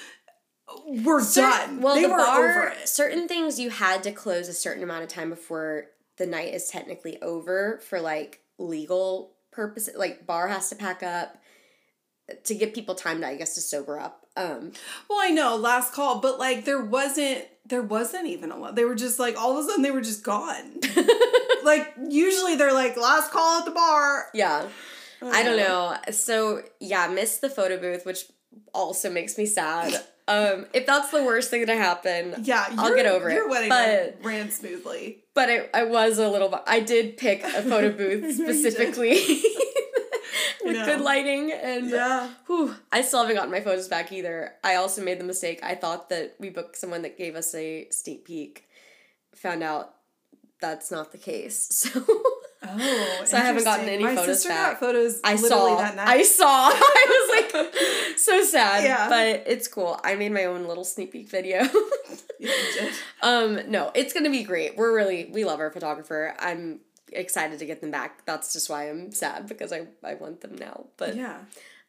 were 1.03 1.21
done. 1.33 1.81
Well, 1.81 1.95
they 1.95 2.03
the 2.03 2.09
were 2.09 2.17
bar, 2.17 2.49
over 2.49 2.67
it. 2.69 2.87
certain 2.89 3.27
things 3.27 3.59
you 3.59 3.69
had 3.69 4.03
to 4.03 4.11
close 4.11 4.47
a 4.47 4.53
certain 4.53 4.83
amount 4.83 5.03
of 5.03 5.09
time 5.09 5.29
before 5.29 5.85
the 6.17 6.25
night 6.25 6.53
is 6.53 6.69
technically 6.69 7.21
over 7.21 7.79
for 7.87 7.99
like 8.01 8.41
legal 8.57 9.31
purposes. 9.51 9.95
Like 9.97 10.25
bar 10.27 10.47
has 10.47 10.69
to 10.69 10.75
pack 10.75 11.03
up 11.03 11.37
to 12.45 12.55
give 12.55 12.73
people 12.73 12.95
time 12.95 13.21
to, 13.21 13.27
I 13.27 13.35
guess, 13.35 13.55
to 13.55 13.61
sober 13.61 13.99
up. 13.99 14.25
Um, 14.37 14.71
Well, 15.09 15.19
I 15.21 15.29
know 15.29 15.55
last 15.57 15.93
call, 15.93 16.19
but 16.19 16.39
like 16.39 16.65
there 16.65 16.81
wasn't. 16.83 17.45
There 17.63 17.81
wasn't 17.83 18.27
even 18.27 18.51
a 18.51 18.57
lot. 18.57 18.75
They 18.75 18.85
were 18.85 18.95
just 18.95 19.19
like 19.19 19.39
all 19.39 19.57
of 19.57 19.63
a 19.63 19.67
sudden 19.67 19.83
they 19.83 19.91
were 19.91 20.01
just 20.01 20.23
gone. 20.23 20.79
like 21.63 21.93
usually 22.09 22.55
they're 22.55 22.73
like 22.73 22.97
last 22.97 23.31
call 23.31 23.59
at 23.59 23.65
the 23.65 23.71
bar. 23.71 24.27
yeah, 24.33 24.67
I 25.21 25.43
don't 25.43 25.57
know. 25.57 25.95
So 26.11 26.63
yeah, 26.79 27.07
missed 27.07 27.41
the 27.41 27.49
photo 27.49 27.77
booth, 27.79 28.05
which 28.05 28.25
also 28.73 29.09
makes 29.11 29.37
me 29.37 29.45
sad. 29.45 29.93
Um, 30.27 30.65
if 30.73 30.85
that's 30.85 31.09
the 31.11 31.23
worst 31.23 31.49
thing 31.49 31.65
to 31.65 31.75
happen, 31.75 32.35
Yeah, 32.43 32.65
I'll 32.77 32.95
get 32.95 33.05
over 33.05 33.29
it. 33.29 33.33
Your 33.33 33.49
wedding 33.49 33.69
but 33.69 34.17
ran 34.23 34.49
smoothly. 34.51 35.23
but 35.33 35.49
it, 35.49 35.69
I 35.73 35.83
was 35.83 36.19
a 36.19 36.29
little. 36.29 36.53
I 36.67 36.79
did 36.79 37.17
pick 37.17 37.43
a 37.43 37.61
photo 37.63 37.89
booth 37.97 38.21
know 38.21 38.27
you 38.27 38.33
did. 38.33 38.35
specifically 38.35 39.11
with 40.63 40.75
know. 40.77 40.85
good 40.85 41.01
lighting, 41.01 41.51
and 41.51 41.89
Yeah. 41.89 42.29
whew, 42.47 42.75
I 42.91 43.01
still 43.01 43.21
haven't 43.21 43.35
gotten 43.35 43.51
my 43.51 43.61
photos 43.61 43.87
back 43.87 44.11
either. 44.11 44.53
I 44.63 44.75
also 44.75 45.03
made 45.03 45.19
the 45.19 45.23
mistake. 45.25 45.59
I 45.63 45.75
thought 45.75 46.09
that 46.09 46.35
we 46.39 46.49
booked 46.49 46.77
someone 46.77 47.01
that 47.01 47.17
gave 47.17 47.35
us 47.35 47.53
a 47.55 47.87
sneak 47.89 48.25
peek. 48.25 48.65
Found 49.35 49.63
out 49.63 49.95
that's 50.61 50.91
not 50.91 51.11
the 51.11 51.17
case. 51.17 51.87
So 51.93 51.99
Oh, 52.63 53.21
So 53.25 53.37
I 53.37 53.41
haven't 53.41 53.63
gotten 53.63 53.89
any 53.89 54.03
My 54.03 54.15
photos 54.15 54.37
sister 54.37 54.49
back. 54.49 54.71
got 54.73 54.79
photos. 54.79 55.19
I 55.23 55.35
saw. 55.35 55.77
that 55.77 55.95
night. 55.95 56.07
I 56.07 56.21
saw. 56.23 56.45
I 56.73 57.49
was 57.53 57.55
like 57.65 57.73
so 58.19 58.43
sad. 58.43 58.83
Yeah. 58.83 59.09
But 59.09 59.43
it's 59.47 59.67
cool. 59.67 59.99
I 60.03 60.15
made 60.15 60.31
my 60.31 60.45
own 60.45 60.65
little 60.67 60.83
sneak 60.83 61.11
peek 61.11 61.29
video. 61.29 61.63
You 62.39 62.47
did. 62.47 62.93
Um, 63.21 63.69
no, 63.69 63.91
it's 63.93 64.13
gonna 64.13 64.31
be 64.31 64.41
great. 64.41 64.75
We're 64.75 64.95
really 64.95 65.29
we 65.31 65.45
love 65.45 65.59
our 65.59 65.69
photographer. 65.69 66.33
I'm 66.39 66.79
excited 67.11 67.59
to 67.59 67.65
get 67.67 67.81
them 67.81 67.91
back. 67.91 68.25
That's 68.25 68.51
just 68.51 68.67
why 68.67 68.89
I'm 68.89 69.11
sad 69.11 69.47
because 69.47 69.71
I, 69.71 69.85
I 70.03 70.15
want 70.15 70.41
them 70.41 70.55
now. 70.55 70.87
But 70.97 71.15
Yeah. 71.15 71.37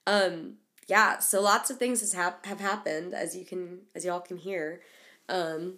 um 0.07 0.57
yeah, 0.89 1.21
so 1.21 1.41
lots 1.41 1.71
of 1.71 1.79
things 1.79 2.01
has 2.01 2.13
hap- 2.13 2.45
have 2.45 2.61
happened 2.61 3.15
as 3.15 3.35
you 3.35 3.47
can 3.47 3.79
as 3.95 4.05
y'all 4.05 4.21
can 4.21 4.37
hear. 4.37 4.83
Um 5.31 5.77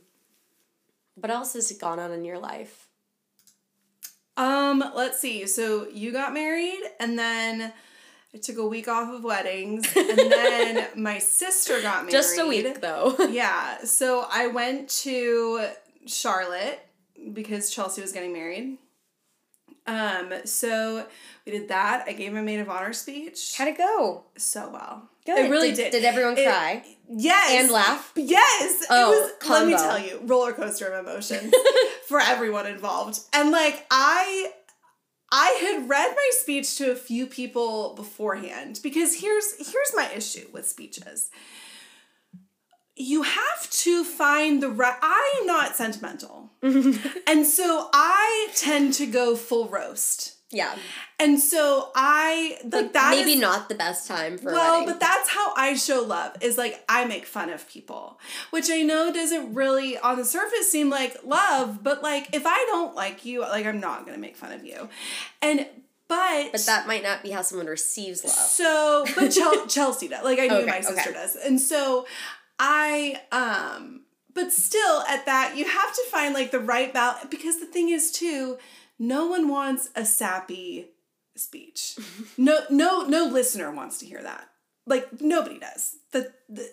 what 1.15 1.31
else 1.31 1.53
has 1.53 1.71
gone 1.73 2.01
on 2.01 2.11
in 2.11 2.25
your 2.25 2.39
life? 2.41 2.84
Um, 4.37 4.83
let's 4.95 5.21
see. 5.21 5.47
So 5.47 5.89
you 5.89 6.13
got 6.13 6.35
married 6.35 6.81
and 6.99 7.19
then 7.19 7.73
I 8.35 8.39
took 8.39 8.59
a 8.59 8.67
week 8.67 8.89
off 8.89 9.13
of 9.15 9.23
weddings 9.23 9.87
and 9.97 10.19
then 10.19 10.89
my 10.97 11.19
sister 11.19 11.81
got 11.81 12.03
married. 12.03 12.13
Just 12.13 12.39
a 12.39 12.47
week 12.47 12.81
though. 12.81 13.15
Yeah. 13.31 13.79
So 13.85 14.27
I 14.31 14.49
went 14.49 14.89
to 15.03 15.69
Charlotte 16.07 16.85
because 17.33 17.71
Chelsea 17.71 18.03
was 18.03 18.13
getting 18.13 18.33
married. 18.33 18.79
Um, 19.87 20.33
so 20.45 21.07
we 21.47 21.53
did 21.53 21.69
that. 21.69 22.05
I 22.09 22.13
gave 22.13 22.33
my 22.33 22.41
maid 22.41 22.59
of 22.61 22.69
honor 22.71 22.93
speech. 22.93 23.55
How'd 23.57 23.69
it 23.69 23.79
go? 23.79 24.25
so 24.37 24.71
well. 24.71 25.11
Good. 25.27 25.47
It 25.47 25.51
really 25.51 25.71
did. 25.71 25.91
did. 25.91 25.93
Did 25.93 26.05
everyone 26.05 26.37
It- 26.37 26.45
cry? 26.47 26.85
Yes. 27.09 27.63
And 27.63 27.71
laugh? 27.71 28.13
Yes. 28.17 28.87
Oh, 28.89 29.13
it 29.13 29.43
was 29.43 29.51
let 29.51 29.67
me 29.67 29.75
tell 29.75 29.99
you, 29.99 30.21
roller 30.25 30.53
coaster 30.53 30.87
of 30.87 31.07
emotions 31.07 31.53
for 32.09 32.19
everyone 32.19 32.67
involved. 32.67 33.21
And 33.33 33.51
like 33.51 33.87
I 33.91 34.53
I 35.31 35.59
had 35.61 35.89
read 35.89 36.15
my 36.15 36.31
speech 36.41 36.77
to 36.79 36.91
a 36.91 36.97
few 36.97 37.27
people 37.27 37.95
beforehand 37.95 38.81
because 38.83 39.21
here's 39.21 39.55
here's 39.71 39.93
my 39.95 40.11
issue 40.15 40.47
with 40.53 40.67
speeches. 40.69 41.31
You 42.97 43.23
have 43.23 43.71
to 43.71 44.05
find 44.05 44.63
the 44.63 44.71
right 44.71 44.97
I'm 45.03 45.47
not 45.47 45.77
sentimental. 45.77 46.53
and 46.63 47.45
so 47.47 47.89
I 47.93 48.49
tend 48.55 48.95
to 48.95 49.07
go 49.07 49.35
full 49.37 49.69
roast. 49.69 50.37
Yeah. 50.55 50.75
And 51.19 51.39
so 51.39 51.91
I 51.95 52.59
like, 52.65 52.73
Like 52.73 52.93
that 52.95 53.11
maybe 53.17 53.33
is- 53.35 53.41
not 53.41 53.69
the 53.69 53.75
best 53.75 54.09
time 54.09 54.39
for 54.39 54.53
well, 54.53 54.85
but 54.87 54.99
that's 55.01 55.29
how 55.29 55.53
I 55.57 55.75
show 55.75 56.03
love 56.03 56.33
is 56.41 56.57
like 56.57 56.83
I 56.89 57.05
make 57.05 57.27
fun 57.27 57.51
of 57.51 57.69
people, 57.69 58.19
which 58.51 58.71
I 58.71 58.83
know 58.83 59.13
doesn't 59.13 59.55
really 59.55 59.99
on 59.99 60.17
the 60.17 60.25
surface 60.25 60.71
seem 60.71 60.91
like 60.91 61.19
love, 61.25 61.83
but 61.83 62.03
like 62.03 62.35
if 62.35 62.45
I 62.47 62.65
don't 62.71 62.95
like 62.95 63.25
you, 63.25 63.41
like 63.43 63.67
I'm 63.67 63.81
not 63.81 64.07
gonna 64.07 64.19
make 64.19 64.37
fun 64.37 64.53
of 64.53 64.65
you, 64.65 64.89
and 65.43 65.67
but 66.09 66.53
But 66.53 66.67
that 66.67 66.87
might 66.87 67.03
not 67.03 67.23
be 67.23 67.31
how 67.31 67.43
someone 67.43 67.67
receives 67.67 68.23
love. 68.25 68.33
so 68.35 69.05
but 69.15 69.31
Chel- 69.31 69.67
Chelsea 69.75 70.09
does 70.09 70.23
like 70.25 70.39
I 70.39 70.47
knew 70.49 70.57
Okay, 70.57 70.67
my 70.71 70.81
sister 70.81 71.11
okay. 71.11 71.13
does, 71.13 71.37
and 71.37 71.61
so 71.61 72.07
I 72.59 73.21
um 73.33 74.03
but 74.35 74.53
still 74.53 75.01
at 75.09 75.27
that 75.27 75.55
you 75.57 75.65
have 75.65 75.95
to 75.95 76.03
find 76.11 76.35
like 76.35 76.51
the 76.51 76.59
right 76.61 76.93
balance 76.93 77.27
because 77.31 77.61
the 77.61 77.67
thing 77.67 77.89
is 77.89 78.11
too 78.11 78.59
no 78.99 79.27
one 79.27 79.49
wants 79.49 79.91
a 79.95 80.05
sappy 80.05 80.89
speech. 81.37 81.97
No 82.39 82.61
no 82.71 83.07
no 83.07 83.25
listener 83.25 83.71
wants 83.71 83.99
to 83.99 84.07
hear 84.07 84.23
that. 84.23 84.49
Like 84.87 85.21
nobody 85.21 85.59
does. 85.59 85.97
The, 86.13 86.33
the 86.49 86.69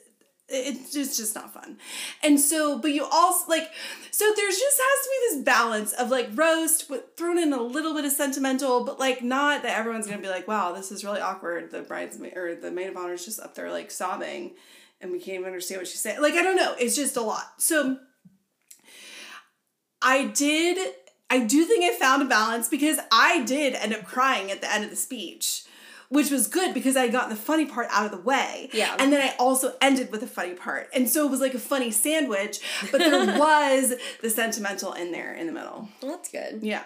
it's 0.53 0.91
just, 0.91 1.33
not 1.33 1.53
fun. 1.53 1.77
And 2.21 2.39
so 2.39 2.77
but 2.79 2.91
you 2.91 3.05
also 3.09 3.49
like 3.49 3.69
so 4.11 4.31
there's 4.35 4.57
just 4.57 4.77
has 4.79 5.05
to 5.05 5.09
be 5.09 5.35
this 5.35 5.43
balance 5.45 5.93
of 5.93 6.09
like 6.09 6.29
roast 6.33 6.89
but 6.89 7.15
thrown 7.15 7.37
in 7.37 7.53
a 7.53 7.61
little 7.61 7.93
bit 7.93 8.05
of 8.05 8.11
sentimental 8.11 8.83
but 8.83 8.99
like 8.99 9.23
not 9.23 9.63
that 9.63 9.77
everyone's 9.77 10.07
gonna 10.07 10.21
be 10.21 10.27
like 10.27 10.47
wow 10.47 10.73
this 10.73 10.91
is 10.91 11.05
really 11.05 11.21
awkward. 11.21 11.71
The 11.71 11.81
bridesmaid 11.81 12.35
or 12.35 12.55
the 12.55 12.71
maid 12.71 12.89
of 12.89 12.97
honor 12.97 13.13
is 13.13 13.25
just 13.25 13.39
up 13.39 13.55
there 13.55 13.71
like 13.71 13.91
sobbing 13.91 14.55
and 14.99 15.11
we 15.11 15.19
can't 15.19 15.35
even 15.35 15.45
understand 15.45 15.79
what 15.79 15.87
she's 15.87 16.01
saying. 16.01 16.21
Like 16.21 16.33
i 16.33 16.41
don't 16.41 16.57
know. 16.57 16.75
It's 16.79 16.95
just 16.95 17.17
a 17.17 17.21
lot. 17.21 17.53
So 17.57 17.97
i 20.01 20.25
did 20.25 20.93
i 21.31 21.39
do 21.39 21.65
think 21.65 21.83
i 21.83 21.97
found 21.97 22.21
a 22.21 22.25
balance 22.25 22.67
because 22.69 22.99
i 23.11 23.43
did 23.43 23.73
end 23.73 23.93
up 23.93 24.03
crying 24.05 24.51
at 24.51 24.61
the 24.61 24.71
end 24.71 24.83
of 24.83 24.89
the 24.91 24.95
speech 24.95 25.63
which 26.09 26.29
was 26.29 26.47
good 26.47 26.73
because 26.73 26.97
I 26.97 27.07
gotten 27.07 27.29
the 27.29 27.37
funny 27.37 27.65
part 27.65 27.87
out 27.89 28.03
of 28.03 28.11
the 28.11 28.17
way. 28.17 28.69
Yeah. 28.73 28.97
And 28.99 29.13
then 29.13 29.21
I 29.21 29.33
also 29.39 29.75
ended 29.79 30.11
with 30.11 30.21
a 30.21 30.27
funny 30.27 30.55
part. 30.55 30.89
And 30.93 31.09
so 31.09 31.25
it 31.25 31.31
was 31.31 31.39
like 31.39 31.53
a 31.53 31.59
funny 31.59 31.89
sandwich, 31.89 32.59
but 32.91 32.97
there 32.97 33.25
was 33.39 33.93
the 34.21 34.29
sentimental 34.29 34.91
in 34.91 35.13
there 35.13 35.33
in 35.33 35.47
the 35.47 35.53
middle. 35.53 35.87
Well, 36.01 36.11
that's 36.11 36.29
good. 36.29 36.59
Yeah. 36.63 36.83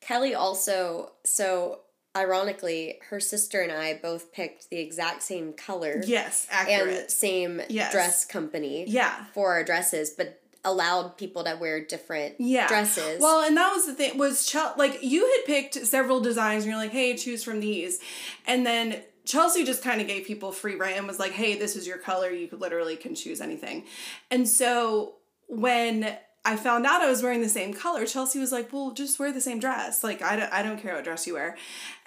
Kelly 0.00 0.32
also, 0.32 1.10
so 1.24 1.80
ironically, 2.16 3.00
her 3.10 3.18
sister 3.18 3.62
and 3.62 3.72
I 3.72 3.94
both 4.00 4.32
picked 4.32 4.70
the 4.70 4.78
exact 4.78 5.24
same 5.24 5.54
color 5.54 6.00
Yes, 6.06 6.46
accurate. 6.48 6.98
and 7.00 7.10
same 7.10 7.60
Yes. 7.68 7.90
dress 7.90 8.24
company 8.24 8.84
yeah. 8.86 9.24
for 9.34 9.54
our 9.54 9.64
dresses, 9.64 10.10
but 10.10 10.40
allowed 10.68 11.16
people 11.16 11.42
to 11.44 11.56
wear 11.56 11.80
different 11.84 12.36
Yeah. 12.38 12.68
dresses. 12.68 13.20
Well, 13.20 13.42
and 13.42 13.56
that 13.56 13.72
was 13.74 13.86
the 13.86 13.94
thing 13.94 14.18
was 14.18 14.46
Chel- 14.46 14.74
like 14.76 15.02
you 15.02 15.26
had 15.26 15.44
picked 15.46 15.74
several 15.86 16.20
designs 16.20 16.64
and 16.64 16.70
you're 16.72 16.80
like, 16.80 16.92
"Hey, 16.92 17.16
choose 17.16 17.42
from 17.42 17.60
these." 17.60 17.98
And 18.46 18.64
then 18.66 19.02
Chelsea 19.24 19.64
just 19.64 19.82
kind 19.82 20.00
of 20.00 20.06
gave 20.06 20.26
people 20.26 20.52
free 20.52 20.74
reign 20.76 20.96
and 20.96 21.06
was 21.06 21.18
like, 21.18 21.32
"Hey, 21.32 21.54
this 21.58 21.76
is 21.76 21.86
your 21.86 21.98
color. 21.98 22.30
You 22.30 22.48
could 22.48 22.60
literally 22.60 22.96
can 22.96 23.14
choose 23.14 23.40
anything." 23.40 23.84
And 24.30 24.48
so 24.48 25.16
when 25.48 26.16
I 26.44 26.56
found 26.56 26.86
out 26.86 27.02
I 27.02 27.10
was 27.10 27.22
wearing 27.22 27.42
the 27.42 27.48
same 27.48 27.74
color, 27.74 28.06
Chelsea 28.06 28.38
was 28.38 28.52
like, 28.52 28.72
"Well, 28.72 28.92
just 28.92 29.18
wear 29.18 29.32
the 29.32 29.40
same 29.40 29.58
dress. 29.58 30.02
Like 30.04 30.22
I 30.22 30.36
don't 30.36 30.52
I 30.52 30.62
don't 30.62 30.80
care 30.80 30.94
what 30.94 31.04
dress 31.04 31.26
you 31.26 31.34
wear." 31.34 31.56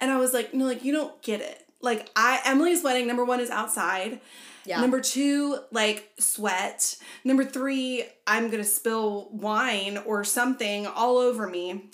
And 0.00 0.10
I 0.10 0.16
was 0.16 0.32
like, 0.32 0.52
"No, 0.54 0.64
like 0.66 0.82
you 0.84 0.92
don't 0.92 1.20
get 1.22 1.40
it. 1.40 1.64
Like 1.80 2.10
I 2.16 2.40
Emily's 2.44 2.82
wedding 2.82 3.06
number 3.06 3.24
1 3.24 3.40
is 3.40 3.50
outside. 3.50 4.20
Yeah. 4.64 4.80
Number 4.80 5.00
two, 5.00 5.58
like 5.70 6.10
sweat. 6.18 6.96
Number 7.24 7.44
three, 7.44 8.04
I'm 8.26 8.50
gonna 8.50 8.64
spill 8.64 9.28
wine 9.32 9.98
or 9.98 10.24
something 10.24 10.86
all 10.86 11.18
over 11.18 11.48
me. 11.48 11.90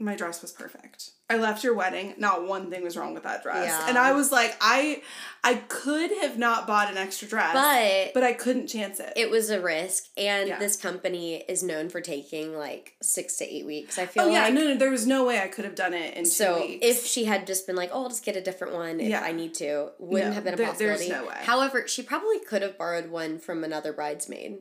My 0.00 0.14
dress 0.14 0.42
was 0.42 0.52
perfect. 0.52 1.10
I 1.28 1.36
left 1.36 1.62
your 1.64 1.74
wedding. 1.74 2.14
Not 2.18 2.46
one 2.46 2.70
thing 2.70 2.82
was 2.84 2.96
wrong 2.96 3.14
with 3.14 3.24
that 3.24 3.42
dress. 3.42 3.66
Yeah. 3.68 3.88
And 3.88 3.98
I 3.98 4.12
was 4.12 4.30
like, 4.32 4.56
I 4.60 5.02
I 5.44 5.54
could 5.54 6.10
have 6.22 6.38
not 6.38 6.66
bought 6.66 6.90
an 6.90 6.96
extra 6.96 7.26
dress, 7.28 7.52
but 7.52 8.14
but 8.14 8.22
I 8.22 8.32
couldn't 8.32 8.68
chance 8.68 9.00
it. 9.00 9.12
it 9.16 9.30
was 9.30 9.50
a 9.50 9.60
risk 9.60 10.04
and 10.16 10.48
Yeah. 10.48 10.58
this 10.58 10.76
company 10.76 11.36
is 11.48 11.62
known 11.62 11.88
for 11.88 12.00
taking 12.00 12.56
like 12.56 12.94
six 13.02 13.36
to 13.38 13.44
eight 13.44 13.66
weeks 13.66 13.98
i 13.98 14.06
feel 14.06 14.24
like. 14.24 14.30
oh 14.30 14.34
yeah, 14.34 14.42
like 14.44 14.54
no, 14.54 14.60
no, 14.68 14.76
there 14.76 14.90
was 14.90 15.06
no 15.06 15.24
way 15.24 15.40
I 15.40 15.48
could 15.48 15.64
have 15.64 15.74
done 15.74 15.94
it 15.94 16.14
in 16.16 16.24
two 16.24 16.30
so 16.30 16.60
weeks. 16.60 16.86
if 16.86 17.06
she 17.06 17.24
had 17.24 17.46
just 17.46 17.66
been 17.66 17.76
like 17.76 17.90
oh 17.92 18.04
i'll 18.04 18.08
just 18.08 18.24
get 18.24 18.36
a 18.36 18.40
different 18.40 18.74
one 18.74 18.98
if 19.00 19.08
Yeah. 19.08 19.20
i 19.22 19.32
need 19.32 19.54
to 19.54 19.90
wouldn't 19.98 20.30
No, 20.30 20.34
have 20.34 20.44
been 20.44 20.54
a 20.54 20.56
there- 20.56 20.66
there's 20.72 20.98
possibility 21.00 21.10
no 21.10 21.28
way. 21.28 21.38
however 21.42 21.86
she 21.86 22.02
probably 22.02 22.38
could 22.40 22.62
have 22.62 22.76
borrowed 22.78 23.10
one 23.10 23.38
from 23.38 23.64
another 23.64 23.92
bridesmaid 23.92 24.58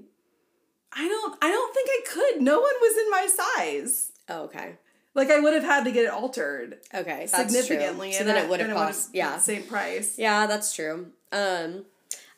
I 0.94 1.08
don't 1.08 1.38
I 1.44 1.50
don't 1.50 1.74
think 1.74 1.90
I 1.92 2.02
could. 2.10 2.42
No 2.42 2.60
one 2.60 2.74
was 2.82 2.98
in 2.98 3.10
my 3.12 3.28
size. 3.28 4.12
oh 4.30 4.44
okay 4.44 4.76
Like 5.18 5.30
I 5.32 5.40
would 5.40 5.54
have 5.54 5.64
had 5.64 5.84
to 5.86 5.92
get 5.92 6.06
it 6.06 6.12
altered 6.12 6.78
okay 6.94 7.26
significantly. 7.28 8.14
so 8.14 8.20
and 8.20 8.28
then 8.30 8.36
that- 8.36 8.46
it 8.46 8.50
would 8.50 8.60
have 8.62 8.72
cost 8.72 9.10
yeah 9.14 9.38
same 9.40 9.64
price. 9.64 10.18
yeah 10.18 10.46
that's 10.48 10.74
true 10.74 11.08
um 11.34 11.84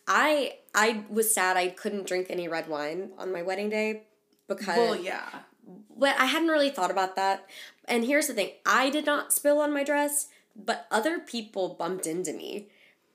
i 0.08 0.54
i 0.74 1.04
was 1.10 1.32
sad 1.34 1.58
i 1.58 1.68
couldn't 1.68 2.08
drink 2.08 2.28
any 2.30 2.48
red 2.48 2.68
wine 2.68 3.12
on 3.20 3.32
my 3.32 3.42
wedding 3.44 3.70
day 3.70 4.04
because 4.48 4.78
Well, 4.78 4.96
yeah. 4.96 5.28
But 5.96 6.16
I 6.18 6.26
hadn't 6.26 6.48
really 6.48 6.72
thought 6.72 6.90
about 6.90 7.16
that. 7.18 7.46
And 7.86 8.06
here's 8.06 8.26
the 8.28 8.34
thing 8.34 8.52
I 8.66 8.90
did 8.90 9.06
not 9.06 9.32
spill 9.34 9.60
on 9.60 9.72
my 9.74 9.84
dress, 9.84 10.28
but 10.56 10.88
other 10.90 11.20
people 11.20 11.76
bumped 11.78 12.08
into 12.08 12.34
me 12.34 12.70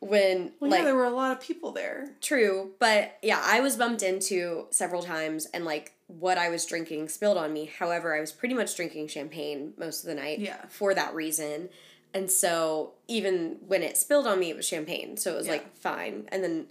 when, 0.09 0.53
Well, 0.61 0.71
like, 0.71 0.81
yeah, 0.81 0.85
there 0.85 0.95
were 0.95 1.05
a 1.05 1.11
lot 1.11 1.33
of 1.33 1.41
people 1.41 1.73
there. 1.73 2.15
true. 2.21 2.73
But 2.79 3.17
yeah, 3.23 3.41
I 3.45 3.61
was 3.61 3.77
bumped 3.77 4.03
into 4.03 4.67
several 4.71 5.03
times 5.03 5.47
and, 5.55 5.65
like, 5.65 5.93
what 6.07 6.37
I 6.39 6.51
was 6.51 6.67
drinking 6.67 7.09
spilled 7.09 7.39
on 7.39 7.53
me. 7.53 7.65
However, 7.79 8.15
I 8.15 8.21
was 8.21 8.31
pretty 8.33 8.55
much 8.55 8.77
drinking 8.77 9.09
champagne 9.09 9.73
most 9.79 10.03
of 10.05 10.09
the 10.09 10.15
night 10.15 10.39
Yeah. 10.41 10.63
for 10.69 10.93
that 10.95 11.15
reason. 11.15 11.71
And 12.13 12.31
so 12.31 12.93
even 13.09 13.57
when 13.67 13.83
it 13.83 13.97
spilled 13.97 14.27
on 14.27 14.39
me, 14.39 14.51
it 14.51 14.57
was 14.57 14.67
champagne. 14.69 15.17
So 15.17 15.33
it 15.33 15.37
was 15.37 15.47
Yeah. 15.47 15.53
like 15.53 15.77
fine. 15.77 16.29
And 16.31 16.45
then 16.45 16.67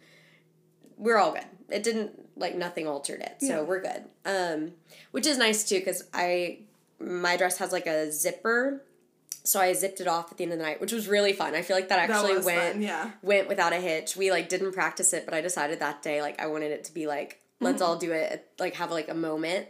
we're 0.97 1.17
all 1.17 1.33
good. 1.33 1.45
It 1.69 1.83
didn't 1.83 2.37
like 2.37 2.55
nothing 2.55 2.87
altered 2.87 3.21
it. 3.21 3.35
So 3.41 3.47
Yeah. 3.47 3.61
we're 3.61 3.81
good. 3.81 4.03
Um 4.25 4.73
which 5.11 5.25
is 5.25 5.37
nice 5.37 5.63
too 5.67 5.81
cuz 5.81 6.03
I 6.13 6.59
my 6.99 7.35
dress 7.35 7.57
has 7.57 7.71
like 7.73 7.87
a 7.87 8.11
zipper. 8.11 8.83
So 9.45 9.59
I 9.59 9.73
zipped 9.73 9.99
it 9.99 10.07
off 10.07 10.31
at 10.31 10.37
the 10.37 10.43
end 10.45 10.53
of 10.53 10.59
the 10.59 10.63
night, 10.63 10.79
which 10.79 10.93
was 10.93 11.07
really 11.07 11.33
fun. 11.33 11.53
I 11.53 11.61
feel 11.63 11.75
like 11.75 11.89
that 11.89 11.99
actually 11.99 12.35
that 12.35 12.45
went 12.45 12.73
fun, 12.73 12.81
yeah. 12.81 13.11
went 13.21 13.47
without 13.49 13.73
a 13.73 13.77
hitch. 13.77 14.15
We 14.15 14.31
like 14.31 14.47
didn't 14.47 14.71
practice 14.71 15.11
it, 15.11 15.25
but 15.25 15.33
I 15.33 15.41
decided 15.41 15.79
that 15.79 16.01
day 16.01 16.21
like 16.21 16.39
I 16.41 16.47
wanted 16.47 16.71
it 16.71 16.85
to 16.85 16.93
be 16.93 17.07
like 17.07 17.39
let's 17.59 17.81
all 17.81 17.95
do 17.97 18.11
it 18.11 18.49
like 18.59 18.75
have 18.75 18.89
like 18.91 19.09
a 19.09 19.13
moment. 19.13 19.67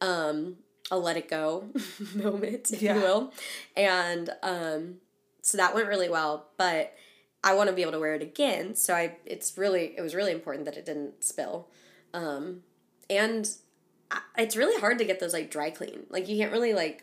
Um 0.00 0.56
a 0.90 0.96
let 0.98 1.16
it 1.16 1.28
go 1.28 1.68
moment, 2.14 2.70
if 2.72 2.80
Yeah. 2.82 2.94
you 2.94 3.00
will. 3.00 3.32
And 3.76 4.30
um 4.42 4.96
so 5.42 5.56
that 5.56 5.74
went 5.74 5.88
really 5.88 6.08
well, 6.08 6.46
but 6.56 6.92
I 7.42 7.54
want 7.54 7.68
to 7.70 7.74
be 7.74 7.82
able 7.82 7.92
to 7.92 8.00
wear 8.00 8.14
it 8.14 8.22
again. 8.22 8.74
So 8.76 8.94
I 8.94 9.16
it's 9.24 9.58
really 9.58 9.94
it 9.96 10.02
was 10.02 10.14
really 10.14 10.32
important 10.32 10.66
that 10.66 10.76
it 10.76 10.86
didn't 10.86 11.24
spill. 11.24 11.68
Um 12.14 12.62
and 13.10 13.48
I, 14.10 14.20
it's 14.38 14.56
really 14.56 14.80
hard 14.80 14.98
to 14.98 15.04
get 15.04 15.18
those 15.18 15.32
like 15.32 15.50
dry 15.50 15.70
clean. 15.70 16.06
Like 16.10 16.28
you 16.28 16.36
can't 16.36 16.52
really 16.52 16.74
like 16.74 17.02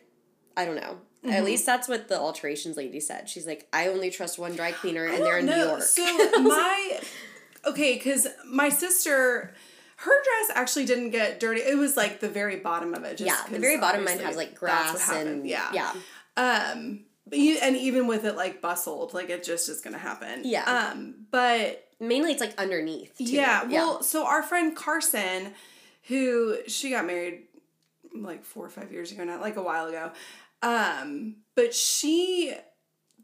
I 0.55 0.63
don't 0.65 0.75
know. 0.75 0.99
Mm-hmm. 1.23 1.31
At 1.31 1.45
least 1.45 1.65
that's 1.65 1.87
what 1.87 2.09
the 2.09 2.19
alterations 2.19 2.75
lady 2.75 2.99
said. 2.99 3.29
She's 3.29 3.47
like, 3.47 3.67
I 3.71 3.87
only 3.87 4.09
trust 4.09 4.37
one 4.37 4.55
dry 4.55 4.73
cleaner, 4.73 5.05
and 5.05 5.23
they're 5.23 5.37
in 5.37 5.45
don't 5.45 5.57
New 5.57 5.63
know. 5.63 5.69
York. 5.71 5.83
So 5.83 6.03
my 6.41 6.99
okay, 7.65 7.93
because 7.93 8.27
my 8.45 8.67
sister, 8.69 9.53
her 9.97 10.11
dress 10.23 10.57
actually 10.57 10.85
didn't 10.85 11.11
get 11.11 11.39
dirty. 11.39 11.61
It 11.61 11.77
was 11.77 11.95
like 11.95 12.19
the 12.19 12.27
very 12.27 12.57
bottom 12.57 12.93
of 12.93 13.03
it. 13.05 13.17
Just 13.17 13.27
yeah, 13.27 13.51
the 13.51 13.59
very 13.59 13.79
bottom 13.79 14.01
of 14.01 14.07
mine 14.07 14.19
has 14.19 14.35
like 14.35 14.55
grass 14.55 15.09
and 15.09 15.47
yeah, 15.47 15.71
yeah, 15.73 15.93
Um, 16.35 17.01
but 17.25 17.39
you, 17.39 17.57
and 17.61 17.77
even 17.77 18.07
with 18.07 18.25
it 18.25 18.35
like 18.35 18.61
bustled, 18.61 19.13
like 19.13 19.29
it 19.29 19.43
just 19.43 19.69
is 19.69 19.79
gonna 19.79 19.97
happen. 19.97 20.41
Yeah. 20.43 20.91
Um, 20.91 21.25
but 21.31 21.87
Mainly, 21.99 22.31
it's 22.33 22.41
like 22.41 22.59
underneath. 22.59 23.17
Too. 23.17 23.23
yeah, 23.23 23.63
well, 23.63 24.03
so 24.03 24.25
our 24.25 24.43
friend 24.43 24.75
Carson, 24.75 25.53
who 26.09 26.57
she 26.67 26.89
got 26.89 27.05
married 27.05 27.43
like 28.13 28.43
four 28.43 28.65
or 28.65 28.69
five 28.69 28.91
years 28.91 29.11
ago 29.11 29.23
now, 29.23 29.39
like 29.39 29.55
a 29.55 29.63
while 29.63 29.87
ago. 29.87 30.11
Um, 30.63 31.35
but 31.55 31.73
she 31.75 32.55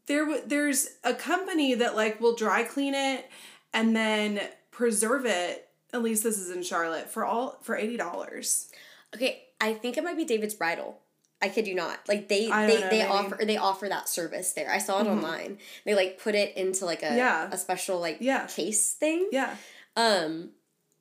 there 0.07 0.25
w- 0.25 0.43
there's 0.45 0.89
a 1.03 1.13
company 1.13 1.73
that 1.73 1.95
like 1.95 2.19
will 2.21 2.35
dry 2.35 2.63
clean 2.63 2.93
it 2.93 3.25
and 3.73 3.95
then 3.95 4.41
preserve 4.71 5.25
it. 5.25 5.67
At 5.93 6.03
least 6.03 6.21
this 6.23 6.37
is 6.37 6.51
in 6.51 6.61
Charlotte 6.63 7.09
for 7.09 7.25
all 7.25 7.57
for 7.63 7.75
eighty 7.75 7.97
dollars. 7.97 8.69
Okay, 9.15 9.41
I 9.59 9.73
think 9.73 9.97
it 9.97 10.03
might 10.03 10.17
be 10.17 10.25
David's 10.25 10.53
Bridal. 10.53 10.99
I 11.41 11.47
kid 11.49 11.67
you 11.67 11.73
not. 11.75 11.99
Like 12.07 12.27
they 12.27 12.41
they, 12.45 12.49
know, 12.49 12.67
they 12.67 12.79
maybe. 12.81 12.97
Mm-hmm. 12.97 13.11
offer 13.11 13.45
they 13.45 13.57
offer 13.57 13.87
that 13.89 14.09
service 14.09 14.51
there. 14.53 14.69
I 14.69 14.77
saw 14.77 14.99
it 15.01 15.07
online. 15.07 15.57
They 15.85 15.95
like 15.95 16.21
put 16.21 16.35
it 16.35 16.55
into 16.57 16.85
like 16.85 17.01
a 17.01 17.15
Yeah. 17.15 17.49
a 17.51 17.57
special 17.57 17.99
like 17.99 18.17
Yeah. 18.19 18.45
case 18.47 18.91
thing. 18.93 19.29
Yeah, 19.31 19.55
Um 19.95 20.49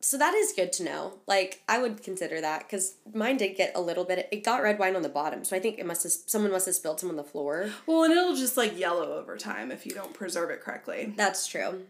so 0.01 0.17
that 0.17 0.35
is 0.35 0.53
good 0.55 0.73
to 0.75 0.85
know. 0.85 1.15
Like 1.27 1.63
I 1.69 1.79
would 1.79 2.03
consider 2.03 2.41
that 2.41 2.69
cuz 2.69 2.95
mine 3.13 3.37
did 3.37 3.57
get 3.57 3.73
a 3.75 3.81
little 3.81 4.05
bit 4.05 4.29
it 4.31 4.45
got 4.45 4.63
red 4.63 4.79
wine 4.79 4.97
on 4.97 5.03
the 5.03 5.09
bottom. 5.09 5.45
So 5.45 5.57
I 5.57 5.61
think 5.61 5.79
it 5.79 5.87
must 5.87 6.03
have 6.05 6.13
someone 6.13 6.53
must 6.53 6.67
have 6.67 6.75
spilled 6.75 7.01
some 7.01 7.11
on 7.11 7.17
the 7.17 7.25
floor. 7.25 7.71
well, 7.87 8.05
and 8.05 8.13
it'll 8.13 8.37
just 8.37 8.57
like 8.57 8.79
yellow 8.79 9.15
over 9.15 9.37
time 9.37 9.71
if 9.73 9.87
you 9.87 9.93
don't 9.93 10.15
preserve 10.15 10.51
it 10.51 10.61
correctly. 10.61 11.13
That's 11.17 11.47
true. 11.47 11.85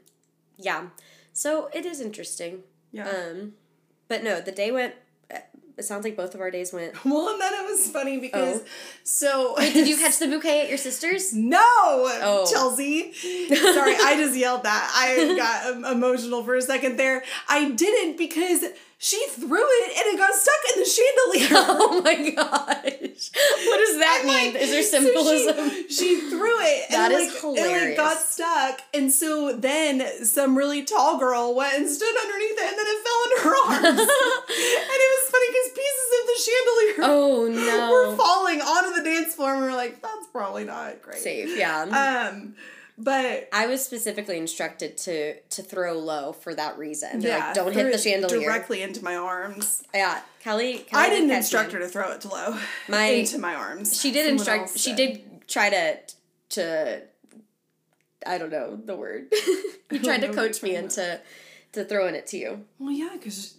Yeah. 0.57 0.89
So 1.33 1.69
it 1.73 1.85
is 1.85 2.01
interesting. 2.01 2.63
Yeah. 2.93 3.09
Um 3.09 3.55
but 4.09 4.25
no, 4.25 4.41
the 4.41 4.53
day 4.53 4.71
went 4.71 4.95
it 5.79 5.85
sounds 5.85 6.05
like 6.05 6.17
both 6.17 6.35
of 6.35 6.41
our 6.41 6.51
days 6.51 6.73
went 6.73 6.93
well, 7.05 7.29
and 7.29 7.41
then 7.41 7.53
it 7.55 7.71
was 7.71 7.89
funny 7.91 8.19
because 8.19 8.61
Oh. 8.61 8.65
so 9.05 9.55
Did 9.59 9.87
you 9.89 9.97
catch 10.05 10.19
the 10.19 10.27
bouquet 10.27 10.63
at 10.63 10.69
your 10.69 10.79
sister's? 10.79 11.33
No, 11.33 11.59
Oh. 11.63 12.47
Chelsea. 12.51 13.13
Sorry, 13.15 13.95
I 13.97 14.15
just 14.19 14.37
yelled 14.37 14.65
that. 14.65 14.93
I 14.95 15.35
got 15.37 15.93
emotional 15.95 16.43
for 16.45 16.57
a 16.57 16.63
second 16.63 16.97
there. 16.99 17.23
I 17.49 17.71
didn't 17.71 18.17
because 18.19 18.65
she 19.01 19.25
threw 19.29 19.63
it 19.63 19.97
and 19.97 20.15
it 20.15 20.19
got 20.19 20.35
stuck 20.35 20.55
in 20.75 20.81
the 20.83 20.89
chandelier. 20.89 21.65
Oh 21.81 22.03
my 22.03 22.31
gosh. 22.31 23.31
What 23.67 23.79
does 23.79 23.99
that 23.99 24.19
And, 24.25 24.29
mean? 24.29 24.53
like, 24.55 24.63
Is 24.63 24.71
there 24.71 24.83
so 24.83 25.01
symbolism? 25.01 25.71
she, 25.71 25.89
she 25.89 26.21
threw 26.31 26.59
it 26.61 26.85
and 26.91 26.95
That 26.99 27.13
it, 27.13 27.21
is 27.21 27.45
like, 27.45 27.59
it 27.59 27.89
like 27.89 27.97
got 27.97 28.19
stuck. 28.19 28.81
And 28.93 29.13
so 29.13 29.55
then 29.57 30.03
some 30.25 30.57
really 30.59 30.85
tall 30.85 31.19
girl 31.19 31.55
went 31.55 31.75
and 31.75 31.89
stood 31.89 32.15
underneath 32.23 32.59
it 32.59 32.69
and 32.69 32.79
then 32.79 32.87
it 32.87 33.05
fell 33.07 33.23
into 33.25 33.39
her 33.45 33.57
arms. 33.71 34.01
and 34.01 34.99
it 34.99 35.11
was 35.15 35.31
funny 35.31 35.49
because 35.49 35.69
pieces 35.79 36.09
of 36.19 36.27
the 36.27 36.39
chandelier 36.47 36.99
oh 37.11 37.49
no. 37.67 37.91
were 37.93 38.17
falling 38.17 38.61
onto 38.61 38.95
the 39.01 39.05
dance 39.09 39.35
floor 39.35 39.53
and 39.55 39.63
we 39.63 39.69
were 39.69 39.75
like, 39.77 40.03
that's 40.03 40.27
probably 40.33 40.65
not 40.65 41.03
great. 41.03 41.19
Safe, 41.19 41.57
yeah. 41.57 41.83
Um, 42.33 42.55
but 42.99 43.49
I 43.53 43.67
was 43.69 43.85
specifically 43.85 44.39
instructed 44.39 44.97
to 44.99 45.41
to 45.41 45.63
throw 45.63 45.99
low 45.99 46.33
for 46.33 46.55
that 46.55 46.77
reason. 46.77 47.21
They're 47.21 47.39
yeah, 47.39 47.47
like, 47.47 47.55
don't 47.55 47.73
hit 47.73 47.93
the 47.93 47.99
chandelier. 47.99 48.41
directly 48.41 48.83
into 48.83 49.03
my 49.05 49.15
arms. 49.15 49.85
Yeah, 49.95 50.21
Kelly. 50.41 50.79
Kelly 50.79 51.05
I 51.05 51.09
didn't 51.09 51.31
instruct 51.31 51.73
her 51.73 51.79
to 51.79 51.87
throw 51.89 52.13
it 52.13 52.21
to 52.23 52.29
low 52.29 52.59
My- 52.89 53.05
into 53.05 53.39
my 53.39 53.55
arms. 53.55 53.99
She 54.01 54.11
did 54.11 54.27
Someone 54.27 54.63
instruct. 54.63 54.79
She 54.79 54.95
did. 54.95 55.47
try 55.47 55.71
to 55.71 55.99
to. 56.51 57.03
I 58.27 58.37
don't 58.37 58.51
know 58.51 58.77
the 58.77 58.97
word. 58.97 59.33
you 59.91 60.01
tried 60.01 60.23
to 60.23 60.33
coach 60.33 60.63
me 60.63 60.75
into 60.75 61.21
to 61.73 61.85
throwing 61.85 62.17
it 62.17 62.27
to 62.29 62.37
you. 62.37 62.65
Well, 62.79 62.91
yeah, 62.91 63.11
because 63.13 63.55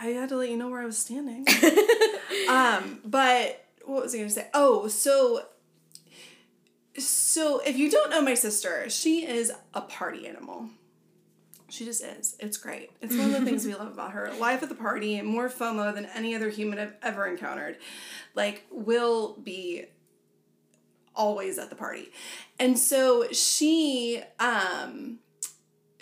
I 0.00 0.06
had 0.08 0.28
to 0.28 0.36
let 0.36 0.50
you 0.50 0.56
know 0.56 0.68
where 0.68 0.80
I 0.80 0.86
was 0.86 0.98
standing. 0.98 1.46
um, 2.48 3.00
but 3.04 3.64
what 3.84 4.04
was 4.04 4.14
I 4.14 4.18
gonna 4.18 4.30
say? 4.30 4.46
Oh, 4.54 4.86
so 4.86 5.46
so 6.98 7.60
if 7.60 7.76
you 7.76 7.90
don't 7.90 8.10
know 8.10 8.22
my 8.22 8.34
sister, 8.34 8.88
she 8.90 9.26
is 9.26 9.52
a 9.72 9.80
party 9.80 10.26
animal. 10.26 10.68
She 11.68 11.84
just 11.84 12.04
is. 12.04 12.36
It's 12.38 12.56
great. 12.56 12.90
It's 13.00 13.16
one 13.16 13.26
of 13.34 13.40
the 13.40 13.44
things 13.44 13.66
we 13.66 13.74
love 13.74 13.88
about 13.88 14.12
her. 14.12 14.32
Life 14.38 14.62
at 14.62 14.68
the 14.68 14.74
party, 14.76 15.20
more 15.22 15.48
FOMO 15.48 15.92
than 15.92 16.06
any 16.14 16.34
other 16.34 16.48
human 16.48 16.78
I've 16.78 16.94
ever 17.02 17.26
encountered. 17.26 17.78
Like, 18.34 18.64
will 18.70 19.36
be 19.42 19.86
always 21.16 21.58
at 21.58 21.70
the 21.70 21.76
party. 21.76 22.10
And 22.58 22.78
so 22.78 23.26
she 23.32 24.22
um 24.40 25.18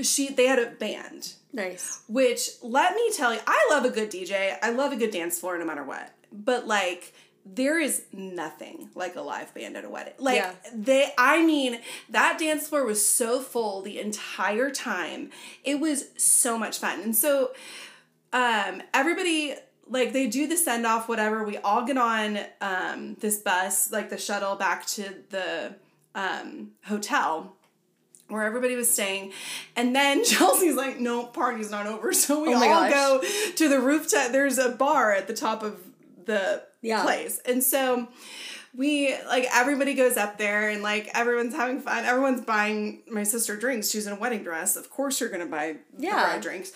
she 0.00 0.28
they 0.30 0.46
had 0.46 0.58
a 0.58 0.70
band 0.70 1.34
Nice. 1.52 2.02
which 2.08 2.48
let 2.62 2.94
me 2.94 3.10
tell 3.14 3.34
you, 3.34 3.40
I 3.46 3.68
love 3.70 3.84
a 3.84 3.90
good 3.90 4.10
DJ. 4.10 4.56
I 4.62 4.70
love 4.70 4.92
a 4.92 4.96
good 4.96 5.10
dance 5.10 5.38
floor 5.38 5.58
no 5.58 5.64
matter 5.66 5.84
what. 5.84 6.12
But 6.32 6.66
like 6.66 7.12
there 7.44 7.78
is 7.80 8.04
nothing 8.12 8.88
like 8.94 9.16
a 9.16 9.20
live 9.20 9.52
band 9.54 9.76
at 9.76 9.84
a 9.84 9.88
wedding. 9.88 10.14
Like 10.18 10.36
Yeah. 10.36 10.52
they 10.74 11.12
I 11.18 11.44
mean, 11.44 11.80
that 12.10 12.38
dance 12.38 12.68
floor 12.68 12.84
was 12.84 13.04
so 13.06 13.40
full 13.40 13.82
the 13.82 13.98
entire 14.00 14.70
time. 14.70 15.30
It 15.64 15.80
was 15.80 16.04
so 16.16 16.56
much 16.58 16.78
fun. 16.78 17.00
And 17.00 17.16
so 17.16 17.52
um 18.32 18.82
everybody 18.94 19.54
like 19.88 20.12
they 20.12 20.26
do 20.28 20.46
the 20.46 20.56
send 20.56 20.86
off 20.86 21.08
whatever. 21.08 21.42
We 21.44 21.58
all 21.58 21.84
get 21.84 21.98
on 21.98 22.38
um 22.60 23.16
this 23.20 23.38
bus, 23.38 23.90
like 23.90 24.08
the 24.10 24.18
shuttle 24.18 24.56
back 24.56 24.86
to 24.86 25.12
the 25.30 25.74
um 26.14 26.70
hotel 26.84 27.56
where 28.28 28.44
everybody 28.44 28.76
was 28.76 28.90
staying. 28.90 29.32
And 29.76 29.94
then 29.94 30.24
Chelsea's 30.24 30.76
like, 30.76 30.98
no, 31.00 31.24
party's 31.26 31.70
not 31.70 31.86
over. 31.86 32.12
So 32.22 32.42
we 32.42 32.54
Oh 32.54 32.56
all 32.56 32.88
gosh. 32.88 32.92
go 32.92 33.22
to 33.56 33.68
the 33.68 33.80
rooftop. 33.80 34.32
There's 34.32 34.58
a 34.58 34.70
bar 34.70 35.12
at 35.12 35.26
the 35.26 35.34
top 35.34 35.62
of 35.62 35.78
the 36.24 36.62
Yeah. 36.82 37.02
place. 37.02 37.40
And 37.46 37.62
so 37.64 38.08
we 38.74 39.14
like 39.26 39.46
everybody 39.54 39.94
goes 39.94 40.16
up 40.16 40.38
there 40.38 40.68
and 40.70 40.82
like 40.82 41.10
everyone's 41.14 41.54
having 41.54 41.80
fun. 41.80 42.04
Everyone's 42.04 42.40
buying 42.40 43.02
my 43.10 43.22
sister 43.22 43.56
drinks. 43.56 43.90
She's 43.90 44.06
in 44.06 44.12
a 44.12 44.16
wedding 44.16 44.42
dress. 44.42 44.76
Of 44.76 44.90
course 44.90 45.20
you're 45.20 45.28
gonna 45.30 45.46
buy 45.46 45.76
the 45.96 46.04
Yeah. 46.04 46.12
bride 46.12 46.40
drinks. 46.42 46.72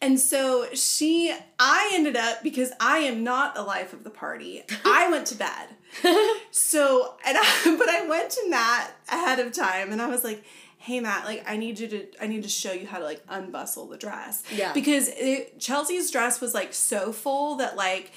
And 0.00 0.18
so 0.18 0.66
she 0.74 1.34
I 1.58 1.90
ended 1.94 2.16
up 2.16 2.42
because 2.42 2.72
I 2.80 2.98
am 2.98 3.22
not 3.24 3.54
the 3.54 3.62
life 3.62 3.92
of 3.92 4.02
the 4.04 4.10
party. 4.10 4.62
I 4.84 5.08
went 5.10 5.26
to 5.28 5.34
bed. 5.36 5.68
So 6.50 7.14
and 7.24 7.36
I, 7.40 7.76
but 7.78 7.88
I 7.88 8.06
went 8.08 8.30
to 8.30 8.48
Matt 8.48 8.92
ahead 9.10 9.38
of 9.38 9.52
time 9.52 9.92
and 9.92 10.00
I 10.00 10.06
was 10.08 10.24
like, 10.24 10.44
"Hey 10.78 11.00
Matt, 11.00 11.24
like 11.24 11.44
I 11.48 11.56
need 11.56 11.78
you 11.78 11.88
to 11.88 12.06
I 12.22 12.26
need 12.26 12.42
to 12.44 12.48
show 12.48 12.72
you 12.72 12.86
how 12.86 12.98
to 12.98 13.04
like 13.04 13.26
unbustle 13.26 13.90
the 13.90 13.96
dress." 13.96 14.42
Yeah. 14.54 14.72
Because 14.72 15.08
it, 15.08 15.58
Chelsea's 15.60 16.10
dress 16.10 16.40
was 16.40 16.54
like 16.54 16.72
so 16.74 17.12
full 17.12 17.56
that 17.56 17.76
like 17.76 18.12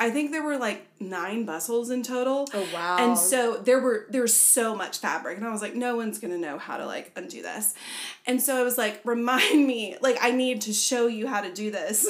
I 0.00 0.10
think 0.10 0.30
there 0.30 0.42
were 0.42 0.56
like 0.56 0.86
nine 1.00 1.44
bustles 1.44 1.90
in 1.90 2.02
total. 2.02 2.48
Oh, 2.54 2.66
wow. 2.72 2.98
And 3.00 3.18
so 3.18 3.56
there 3.56 3.80
were 3.80 4.06
there 4.10 4.22
was 4.22 4.34
so 4.36 4.74
much 4.74 4.98
fabric 4.98 5.36
and 5.36 5.46
I 5.46 5.50
was 5.50 5.62
like 5.62 5.74
no 5.74 5.96
one's 5.96 6.18
going 6.18 6.32
to 6.32 6.38
know 6.38 6.58
how 6.58 6.76
to 6.76 6.86
like 6.86 7.10
undo 7.16 7.42
this. 7.42 7.74
And 8.26 8.40
so 8.40 8.56
I 8.56 8.62
was 8.62 8.78
like 8.78 9.00
remind 9.04 9.66
me 9.66 9.96
like 10.00 10.18
I 10.20 10.30
need 10.30 10.62
to 10.62 10.72
show 10.72 11.08
you 11.08 11.26
how 11.26 11.40
to 11.40 11.52
do 11.52 11.70
this. 11.70 12.06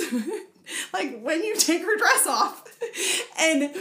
like 0.92 1.20
when 1.22 1.42
you 1.44 1.56
take 1.56 1.82
her 1.82 1.96
dress 1.96 2.26
off. 2.26 2.64
and 3.38 3.74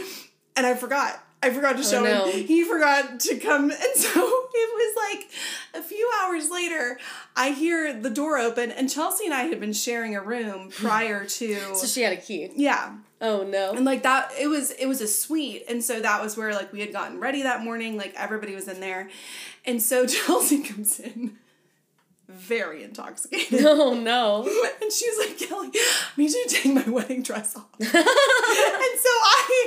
and 0.56 0.66
I 0.66 0.74
forgot. 0.74 1.22
I 1.42 1.50
forgot 1.50 1.76
to 1.76 1.80
oh, 1.80 1.82
show 1.82 2.02
no. 2.02 2.30
him. 2.30 2.46
He 2.46 2.64
forgot 2.64 3.20
to 3.20 3.38
come. 3.38 3.70
And 3.88 3.94
so 3.96 4.10
it 4.10 4.70
was 4.74 4.96
like 5.10 5.30
a 5.74 5.86
few 5.86 6.10
hours 6.20 6.50
later, 6.50 6.98
I 7.36 7.50
hear 7.50 7.92
the 7.92 8.10
door 8.10 8.38
open, 8.38 8.70
and 8.70 8.90
Chelsea 8.90 9.24
and 9.24 9.34
I 9.34 9.42
had 9.42 9.60
been 9.60 9.72
sharing 9.72 10.16
a 10.16 10.20
room 10.22 10.70
prior 10.76 11.24
to. 11.24 11.74
So 11.74 11.86
she 11.86 12.02
had 12.02 12.12
a 12.12 12.20
key. 12.20 12.50
yeah. 12.56 12.94
Oh 13.20 13.42
no. 13.42 13.72
And 13.72 13.84
like 13.84 14.04
that, 14.04 14.32
it 14.38 14.46
was 14.46 14.70
it 14.72 14.86
was 14.86 15.00
a 15.00 15.08
suite, 15.08 15.64
and 15.68 15.82
so 15.82 16.00
that 16.00 16.22
was 16.22 16.36
where 16.36 16.54
like 16.54 16.72
we 16.72 16.80
had 16.80 16.92
gotten 16.92 17.18
ready 17.18 17.42
that 17.42 17.62
morning. 17.64 17.96
Like 17.96 18.14
everybody 18.16 18.54
was 18.54 18.68
in 18.68 18.80
there, 18.80 19.10
and 19.64 19.82
so 19.82 20.06
Chelsea 20.08 20.62
comes 20.62 21.00
in, 21.00 21.36
very 22.28 22.84
intoxicated, 22.84 23.60
Oh 23.64 23.94
no. 23.94 24.42
and 24.82 24.92
she's 24.92 25.18
like, 25.18 25.38
"Kelly, 25.38 25.70
I 25.74 26.10
need 26.16 26.30
you 26.30 26.46
to 26.46 26.54
take 26.54 26.74
my 26.74 26.92
wedding 26.92 27.22
dress 27.22 27.56
off." 27.56 27.66
and 27.80 27.88
so 27.88 27.94
I 27.94 28.04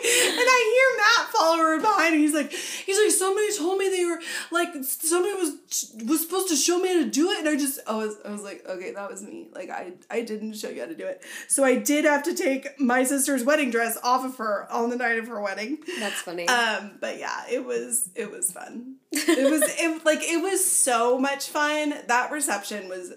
and 0.04 0.48
I 0.48 0.60
hear 0.72 1.24
Matt 1.24 1.34
follow 1.34 1.58
her 1.58 1.80
behind, 1.82 2.14
and 2.14 2.24
he's 2.24 2.36
like, 2.36 2.52
he's 2.52 2.98
like, 2.98 3.10
somebody 3.12 3.58
told 3.58 3.80
me 3.80 3.90
they 3.90 4.06
were 4.06 4.20
like 4.52 4.70
somebody 4.84 5.34
was 5.34 5.94
was 6.06 6.22
supposed 6.22 6.50
to 6.50 6.56
show 6.56 6.80
me 6.80 6.90
how 6.90 7.00
to 7.00 7.10
do 7.10 7.32
it, 7.32 7.40
and 7.40 7.50
I 7.50 7.56
just 7.56 7.80
I 7.88 7.96
was 7.96 8.18
I 8.24 8.32
was 8.32 8.44
like, 8.44 8.64
okay, 8.68 8.92
that 8.92 9.10
was 9.10 9.24
me. 9.24 9.50
Like 9.54 9.72
I 9.72 9.94
I 10.12 10.22
didn't 10.22 10.54
show 10.54 10.70
you 10.70 10.82
how 10.82 10.88
to 10.88 10.96
do 10.96 11.08
it, 11.08 11.24
so 11.48 11.64
I 11.64 11.76
did 11.78 12.06
have 12.06 12.22
to 12.24 12.36
take 12.36 12.80
my 12.80 13.04
sister's 13.04 13.44
wedding 13.44 13.72
dress 13.72 13.98
off 14.04 14.24
of 14.24 14.38
her 14.38 14.72
on 14.72 14.92
the 14.92 14.98
night 14.98 15.18
of 15.18 15.28
her 15.28 15.42
wedding. 15.42 15.80
That's 16.00 16.22
funny. 16.22 16.48
Um, 16.48 16.92
but 17.02 17.18
yeah, 17.18 17.46
it 17.50 17.66
was 17.66 18.10
it 18.16 18.30
was 18.30 18.52
fun. 18.52 18.98
It 19.12 19.50
was 19.50 19.64
it 19.66 20.06
like 20.06 20.20
it 20.22 20.42
was 20.42 20.64
so 20.64 21.18
much 21.18 21.48
fun. 21.48 21.96
That 22.08 22.32
reception 22.32 22.51
was 22.90 23.14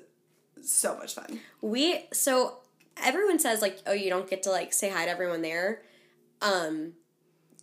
so 0.63 0.97
much 0.97 1.15
fun. 1.15 1.41
we 1.61 2.07
so 2.13 2.59
everyone 3.03 3.39
says 3.39 3.61
like 3.61 3.79
oh 3.87 3.93
you 3.93 4.09
don't 4.11 4.29
get 4.31 4.43
to 4.45 4.51
like 4.51 4.73
say 4.73 4.89
hi 4.89 5.05
to 5.05 5.11
everyone 5.11 5.43
there 5.43 5.83
um 6.43 6.93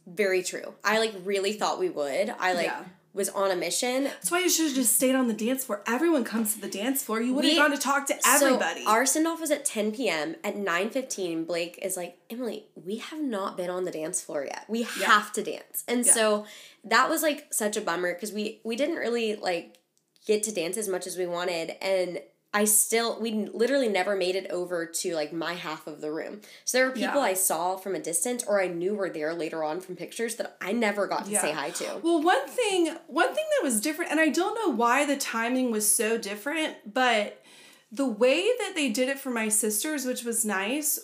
very 0.06 0.44
true 0.44 0.74
i 0.84 1.00
like 1.00 1.14
really 1.24 1.54
thought 1.54 1.80
we 1.80 1.90
would 1.90 2.34
i 2.40 2.54
like 2.54 2.66
Yeah. 2.66 2.84
was 3.14 3.30
on 3.30 3.50
a 3.52 3.56
mission 3.56 4.06
That's 4.06 4.32
why 4.32 4.40
you 4.40 4.50
should 4.50 4.68
have 4.68 4.76
just 4.76 4.96
stayed 4.96 5.16
on 5.16 5.28
the 5.28 5.34
dance 5.34 5.66
floor. 5.66 5.84
Everyone 5.86 6.24
comes 6.24 6.54
to 6.56 6.62
the 6.62 6.70
dance 6.70 7.04
floor. 7.04 7.20
You 7.22 7.34
would 7.34 7.44
have 7.44 7.58
gone 7.58 7.72
to 7.72 7.78
talk 7.78 8.08
to 8.08 8.16
everybody. 8.26 8.84
so 8.86 8.90
our 8.90 9.06
send 9.06 9.28
off 9.28 9.42
was 9.42 9.52
at 9.52 9.66
10 9.66 9.92
p.m 9.92 10.36
at 10.46 10.56
9.15 10.56 11.46
blake 11.46 11.78
is 11.82 11.98
like 11.98 12.18
emily 12.30 12.68
we 12.76 12.98
have 12.98 13.22
not 13.22 13.58
been 13.58 13.70
on 13.70 13.84
the 13.86 13.92
dance 13.92 14.22
floor 14.22 14.46
yet 14.46 14.64
we 14.70 14.84
have 14.84 15.32
to 15.34 15.44
dance 15.44 15.84
and 15.90 16.06
Yeah. 16.06 16.14
so 16.14 16.46
that 16.86 17.10
was 17.10 17.22
like 17.22 17.54
such 17.54 17.76
a 17.78 17.82
bummer 17.82 18.14
because 18.14 18.32
we 18.32 18.62
we 18.64 18.76
didn't 18.78 18.96
really 18.96 19.36
like 19.36 19.78
get 20.26 20.44
to 20.44 20.52
dance 20.52 20.78
as 20.78 20.88
much 20.88 21.08
as 21.08 21.18
we 21.18 21.26
wanted 21.26 21.76
and 21.82 22.22
I 22.54 22.66
still 22.66 23.20
we 23.22 23.32
literally 23.54 23.88
never 23.88 24.16
made 24.16 24.36
it 24.36 24.52
over 24.52 24.86
to 24.86 25.16
like 25.16 25.32
my 25.32 25.54
half 25.54 25.88
of 25.88 26.02
the 26.02 26.12
room. 26.12 26.42
So 26.66 26.78
there 26.78 26.88
were 26.88 26.94
people 26.94 27.22
Yeah. 27.22 27.28
I 27.28 27.34
saw 27.34 27.78
from 27.78 27.96
a 27.96 28.00
distance 28.00 28.44
or 28.46 28.62
I 28.62 28.68
knew 28.68 28.94
were 28.94 29.10
there 29.10 29.34
later 29.34 29.64
on 29.64 29.80
from 29.80 29.96
pictures 29.96 30.36
that 30.36 30.58
I 30.60 30.74
never 30.74 31.08
got 31.08 31.26
to 31.26 31.36
say 31.36 31.54
hi 31.54 31.70
to. 31.70 32.02
Well, 32.04 32.22
one 32.22 32.46
thing, 32.48 32.94
one 33.08 33.34
thing 33.34 33.46
that 33.58 33.64
was 33.64 33.80
different, 33.80 34.12
and 34.12 34.20
I 34.20 34.28
don't 34.28 34.56
know 34.56 34.76
why 34.76 35.06
the 35.06 35.16
timing 35.16 35.72
was 35.72 35.94
so 35.94 36.18
different, 36.18 36.94
but 36.94 37.42
the 37.90 38.06
way 38.06 38.50
that 38.60 38.74
they 38.76 38.90
did 38.90 39.08
it 39.08 39.20
for 39.20 39.30
my 39.30 39.48
sisters, 39.48 40.06
which 40.06 40.26
was 40.26 40.44
nice, 40.44 41.00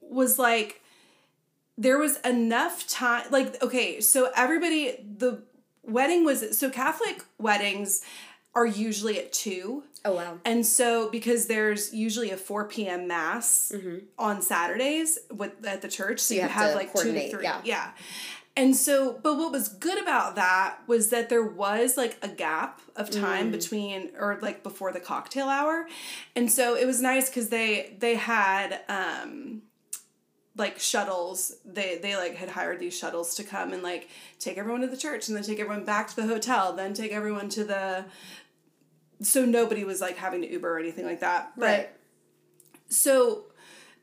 was 0.00 0.38
like 0.38 0.80
there 1.76 1.98
was 1.98 2.18
enough 2.20 2.86
time. 2.86 3.24
Like, 3.30 3.60
okay, 3.62 4.00
so 4.00 4.30
everybody, 4.36 4.96
the 5.18 5.42
wedding 5.82 6.24
was 6.24 6.56
so 6.56 6.70
Catholic 6.70 7.24
weddings 7.38 8.02
are 8.54 8.66
usually 8.66 9.18
at 9.18 9.32
two. 9.32 9.84
Oh 10.04 10.14
wow. 10.14 10.38
And 10.44 10.64
so, 10.64 11.10
because 11.10 11.46
there's 11.46 11.92
usually 11.94 12.30
a 12.30 12.36
4 12.36 12.66
p.m. 12.68 13.08
mass 13.08 13.72
on 14.18 14.42
Saturdays 14.42 15.18
with 15.32 15.64
at 15.64 15.82
the 15.82 15.88
church, 15.88 16.20
so, 16.20 16.34
you 16.34 16.42
you, 16.42 16.48
have 16.48 16.68
have, 16.68 16.74
like 16.74 16.92
two 16.94 17.12
to 17.12 17.30
three. 17.30 17.44
yeah. 17.44 17.60
yeah. 17.64 17.90
And 18.56 18.76
so, 18.76 19.18
but 19.20 19.36
what 19.36 19.50
was 19.50 19.68
good 19.68 20.00
about 20.00 20.36
that 20.36 20.78
was 20.86 21.10
that 21.10 21.28
there 21.28 21.42
was 21.42 21.96
like 21.96 22.16
a 22.22 22.28
gap 22.28 22.80
of 22.94 23.10
time 23.10 23.50
between, 23.50 24.12
or 24.16 24.38
like 24.40 24.62
before 24.62 24.92
the 24.92 25.00
cocktail 25.00 25.48
hour, 25.48 25.88
and 26.36 26.50
so 26.50 26.76
it 26.76 26.86
was 26.86 27.02
nice 27.02 27.28
because 27.28 27.48
they 27.48 27.96
they 27.98 28.14
had 28.14 28.80
um 28.88 29.62
like 30.56 30.78
shuttles 30.78 31.56
they 31.64 31.98
they 31.98 32.16
like 32.16 32.36
had 32.36 32.48
hired 32.48 32.78
these 32.78 32.96
shuttles 32.96 33.34
to 33.34 33.42
come 33.42 33.72
and 33.72 33.82
like 33.82 34.08
take 34.38 34.56
everyone 34.56 34.80
to 34.80 34.86
the 34.86 34.96
church 34.96 35.26
and 35.26 35.36
then 35.36 35.42
take 35.42 35.58
everyone 35.58 35.84
back 35.84 36.08
to 36.08 36.16
the 36.16 36.26
hotel 36.26 36.72
then 36.72 36.94
take 36.94 37.12
everyone 37.12 37.48
to 37.48 37.64
the 37.64 38.04
so 39.22 39.44
nobody 39.44 39.84
was 39.84 40.00
like 40.00 40.16
having 40.16 40.42
to 40.42 40.50
uber 40.50 40.76
or 40.76 40.78
anything 40.78 41.04
like 41.06 41.20
that 41.20 41.52
but 41.56 41.66
Right. 41.66 41.90
so 42.88 43.44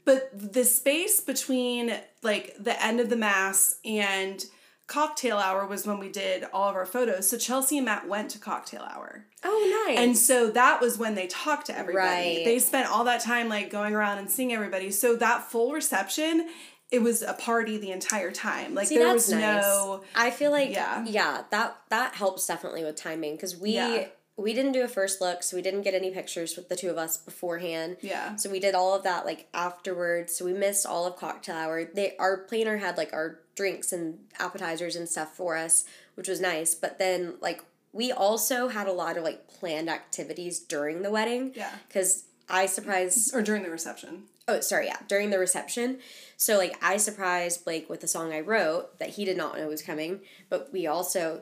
but 0.05 0.29
the 0.33 0.63
space 0.65 1.21
between 1.21 1.93
like 2.23 2.55
the 2.59 2.81
end 2.83 2.99
of 2.99 3.09
the 3.09 3.15
mass 3.15 3.75
and 3.85 4.43
cocktail 4.87 5.37
hour 5.37 5.65
was 5.65 5.85
when 5.87 5.99
we 5.99 6.09
did 6.09 6.43
all 6.51 6.67
of 6.69 6.75
our 6.75 6.85
photos 6.85 7.29
so 7.29 7.37
chelsea 7.37 7.77
and 7.77 7.85
matt 7.85 8.07
went 8.07 8.29
to 8.31 8.39
cocktail 8.39 8.81
hour 8.81 9.25
Oh 9.43 9.85
nice. 9.87 9.97
and 9.97 10.15
so 10.17 10.51
that 10.51 10.81
was 10.81 10.97
when 10.99 11.15
they 11.15 11.25
talked 11.25 11.65
to 11.65 11.75
everybody. 11.75 12.05
Right. 12.37 12.41
They 12.45 12.59
spent 12.59 12.87
all 12.91 13.05
that 13.05 13.21
time 13.21 13.49
like 13.49 13.71
going 13.71 13.95
around 13.95 14.19
and 14.19 14.29
seeing 14.29 14.53
everybody. 14.53 14.91
So 14.91 15.15
that 15.15 15.49
full 15.49 15.71
reception, 15.71 16.47
it 16.91 17.01
was 17.01 17.23
a 17.23 17.33
party 17.33 17.77
the 17.79 17.89
entire 17.89 18.29
time. 18.29 18.75
Like 18.75 18.89
See, 18.89 18.99
there 18.99 19.07
that's 19.07 19.29
was 19.29 19.31
nice. 19.31 19.63
no 19.63 20.03
I 20.13 20.29
feel 20.29 20.51
like 20.51 20.69
Yeah. 20.69 21.03
yeah, 21.07 21.41
that 21.49 21.75
that 21.89 22.13
helps 22.13 22.45
definitely 22.45 22.83
with 22.83 22.97
timing 22.97 23.35
because 23.35 23.57
we 23.57 23.71
Yeah. 23.71 24.05
We 24.37 24.53
didn't 24.53 24.71
do 24.71 24.83
a 24.83 24.87
first 24.87 25.21
look, 25.21 25.43
so 25.43 25.55
we 25.55 25.61
didn't 25.61 25.81
get 25.83 25.93
any 25.93 26.09
pictures 26.11 26.55
with 26.55 26.69
the 26.69 26.75
two 26.75 26.89
of 26.89 26.97
us 26.97 27.17
beforehand. 27.17 27.97
Yeah. 28.01 28.35
So 28.37 28.49
we 28.49 28.59
did 28.59 28.73
all 28.75 28.95
of 28.95 29.03
that 29.03 29.25
like 29.25 29.47
afterwards. 29.53 30.35
So 30.35 30.45
we 30.45 30.53
missed 30.53 30.85
all 30.85 31.05
of 31.05 31.15
cocktail 31.17 31.55
hour. 31.55 31.85
They 31.85 32.15
our 32.17 32.37
planner 32.37 32.77
had 32.77 32.97
like 32.97 33.13
our 33.13 33.39
drinks 33.55 33.91
and 33.93 34.19
appetizers 34.39 34.95
and 34.95 35.07
stuff 35.07 35.35
for 35.35 35.57
us, 35.57 35.85
which 36.15 36.27
was 36.27 36.39
nice. 36.41 36.73
But 36.75 36.97
then 36.97 37.35
like 37.41 37.63
we 37.93 38.11
also 38.11 38.69
had 38.69 38.87
a 38.87 38.93
lot 38.93 39.17
of 39.17 39.23
like 39.23 39.47
planned 39.47 39.89
activities 39.89 40.59
during 40.59 41.01
the 41.01 41.11
wedding. 41.11 41.51
Yeah. 41.55 41.71
Because 41.87 42.23
I 42.49 42.65
surprised 42.65 43.35
or 43.35 43.41
during 43.41 43.63
the 43.63 43.69
reception. 43.69 44.23
oh 44.47 44.59
sorry 44.59 44.87
yeah 44.87 44.97
during 45.07 45.29
the 45.29 45.37
reception 45.39 45.99
so 46.35 46.57
like 46.57 46.75
i 46.83 46.97
surprised 46.97 47.63
blake 47.63 47.87
with 47.89 48.03
a 48.03 48.07
song 48.07 48.33
i 48.33 48.39
wrote 48.41 48.97
that 48.99 49.09
he 49.11 49.23
did 49.23 49.37
not 49.37 49.55
know 49.57 49.67
was 49.67 49.83
coming 49.83 50.19
but 50.49 50.69
we 50.73 50.87
also 50.87 51.41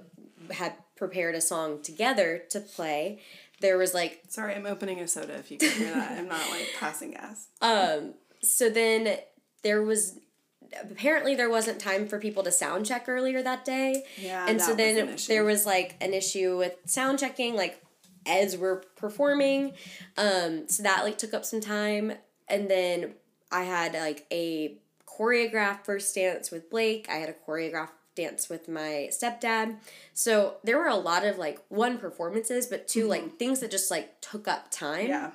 had 0.51 0.73
prepared 0.95 1.35
a 1.35 1.41
song 1.41 1.81
together 1.81 2.41
to 2.49 2.59
play 2.59 3.19
there 3.61 3.77
was 3.77 3.93
like 3.93 4.21
Sorry, 4.29 4.55
I'm 4.55 4.65
opening 4.65 4.99
a 4.99 5.07
soda 5.07 5.35
if 5.35 5.51
you 5.51 5.57
can 5.57 5.69
hear 5.71 5.93
that. 5.93 6.17
I'm 6.17 6.27
not 6.27 6.49
like 6.49 6.69
passing 6.79 7.11
gas. 7.11 7.47
um 7.61 8.13
so 8.41 8.69
then 8.69 9.17
there 9.63 9.83
was 9.83 10.19
apparently 10.89 11.35
there 11.35 11.49
wasn't 11.49 11.79
time 11.79 12.07
for 12.07 12.19
people 12.19 12.43
to 12.43 12.51
sound 12.51 12.85
check 12.85 13.05
earlier 13.07 13.41
that 13.41 13.65
day. 13.65 14.03
Yeah, 14.17 14.45
and 14.47 14.61
so 14.61 14.69
was 14.69 14.77
then 14.77 14.97
an 14.97 15.13
issue. 15.15 15.27
there 15.27 15.43
was 15.43 15.65
like 15.65 15.95
an 16.01 16.13
issue 16.13 16.57
with 16.57 16.75
sound 16.85 17.19
checking, 17.19 17.55
like 17.55 17.81
as 18.25 18.57
we're 18.57 18.77
performing. 18.95 19.73
Um, 20.17 20.67
so 20.67 20.83
that 20.83 21.03
like 21.03 21.17
took 21.17 21.33
up 21.33 21.45
some 21.45 21.61
time, 21.61 22.13
and 22.47 22.69
then 22.69 23.13
I 23.51 23.63
had 23.63 23.93
like 23.93 24.25
a 24.31 24.77
choreographed 25.07 25.85
first 25.85 26.13
dance 26.15 26.51
with 26.51 26.69
Blake. 26.69 27.07
I 27.09 27.15
had 27.15 27.29
a 27.29 27.33
choreographed 27.33 27.89
dance 28.19 28.49
with 28.49 28.67
my 28.67 29.09
stepdad. 29.11 29.77
So 30.13 30.57
there 30.63 30.77
were 30.77 30.87
a 30.87 30.95
lot 30.95 31.25
of 31.25 31.37
like 31.37 31.59
one 31.69 31.97
performances, 31.97 32.67
but 32.67 32.87
2 32.87 33.07
like 33.07 33.37
things 33.37 33.59
that 33.61 33.71
just 33.71 33.89
like 33.89 34.19
took 34.21 34.47
up 34.47 34.69
time. 34.71 35.01
Mm-hmm. 35.03 35.09
Yeah. 35.09 35.31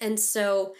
And 0.00 0.18
so 0.18 0.74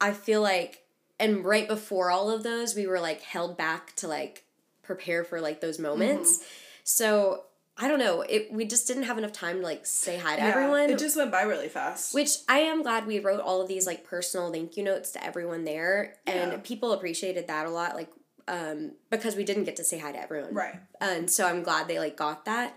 I 0.00 0.12
feel 0.12 0.42
like 0.42 0.82
and 1.18 1.44
right 1.44 1.66
before 1.66 2.10
all 2.10 2.30
of 2.30 2.42
those 2.42 2.74
we 2.76 2.86
were 2.86 3.00
like 3.00 3.22
held 3.22 3.56
back 3.56 3.96
to 3.96 4.06
like 4.08 4.44
prepare 4.82 5.24
for 5.24 5.40
like 5.40 5.60
those 5.60 5.78
moments. 5.78 6.36
Mm-hmm. 6.38 6.44
So 6.84 7.42
I 7.78 7.88
don't 7.88 7.98
know, 7.98 8.22
it 8.22 8.52
we 8.52 8.64
just 8.64 8.86
didn't 8.86 9.02
have 9.04 9.18
enough 9.18 9.32
time 9.32 9.56
to 9.56 9.62
like 9.62 9.84
say 9.86 10.16
hi 10.18 10.36
to 10.36 10.42
Yeah, 10.42 10.48
everyone. 10.48 10.90
It 10.90 10.98
just 10.98 11.16
went 11.16 11.30
by 11.32 11.42
really 11.42 11.68
fast. 11.68 12.14
which 12.14 12.30
I 12.48 12.58
am 12.60 12.82
glad 12.82 13.06
we 13.06 13.18
wrote 13.18 13.40
all 13.40 13.60
of 13.62 13.68
these 13.68 13.86
like 13.86 14.04
personal 14.04 14.50
thank 14.52 14.76
you 14.76 14.84
notes 14.84 15.10
to 15.12 15.24
everyone 15.24 15.64
there 15.64 16.14
and 16.26 16.52
Yeah. 16.52 16.58
people 16.62 16.92
appreciated 16.92 17.46
that 17.48 17.66
a 17.66 17.70
lot 17.70 17.94
like 17.94 18.08
um 18.48 18.92
because 19.10 19.36
we 19.36 19.44
didn't 19.44 19.64
get 19.64 19.76
to 19.76 19.84
say 19.84 19.98
hi 19.98 20.12
to 20.12 20.20
everyone 20.20 20.54
right. 20.54 20.76
and 21.00 21.30
so 21.30 21.46
I'm 21.46 21.62
glad 21.62 21.88
they 21.88 21.98
like 21.98 22.16
got 22.16 22.44
that. 22.44 22.76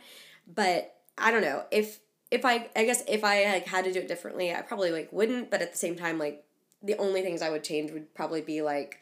But 0.54 0.96
I 1.18 1.32
don't 1.32 1.42
know 1.42 1.64
if 1.72 2.00
if 2.32 2.46
I 2.46 2.70
I 2.76 2.86
guess 2.86 3.04
if 3.08 3.24
I 3.24 3.46
like 3.46 3.68
had 3.68 3.86
to 3.86 3.94
do 3.94 4.00
it 4.00 4.08
differently, 4.08 4.54
I 4.54 4.62
probably 4.62 4.92
like 4.92 5.12
wouldn't. 5.12 5.52
But 5.52 5.62
at 5.62 5.72
the 5.72 5.78
same 5.78 5.96
time, 5.96 6.18
like 6.18 6.44
the 6.82 6.98
only 6.98 7.22
things 7.22 7.42
I 7.42 7.50
would 7.50 7.64
change 7.64 7.92
would 7.92 8.14
probably 8.14 8.42
be 8.42 8.62
like 8.62 9.00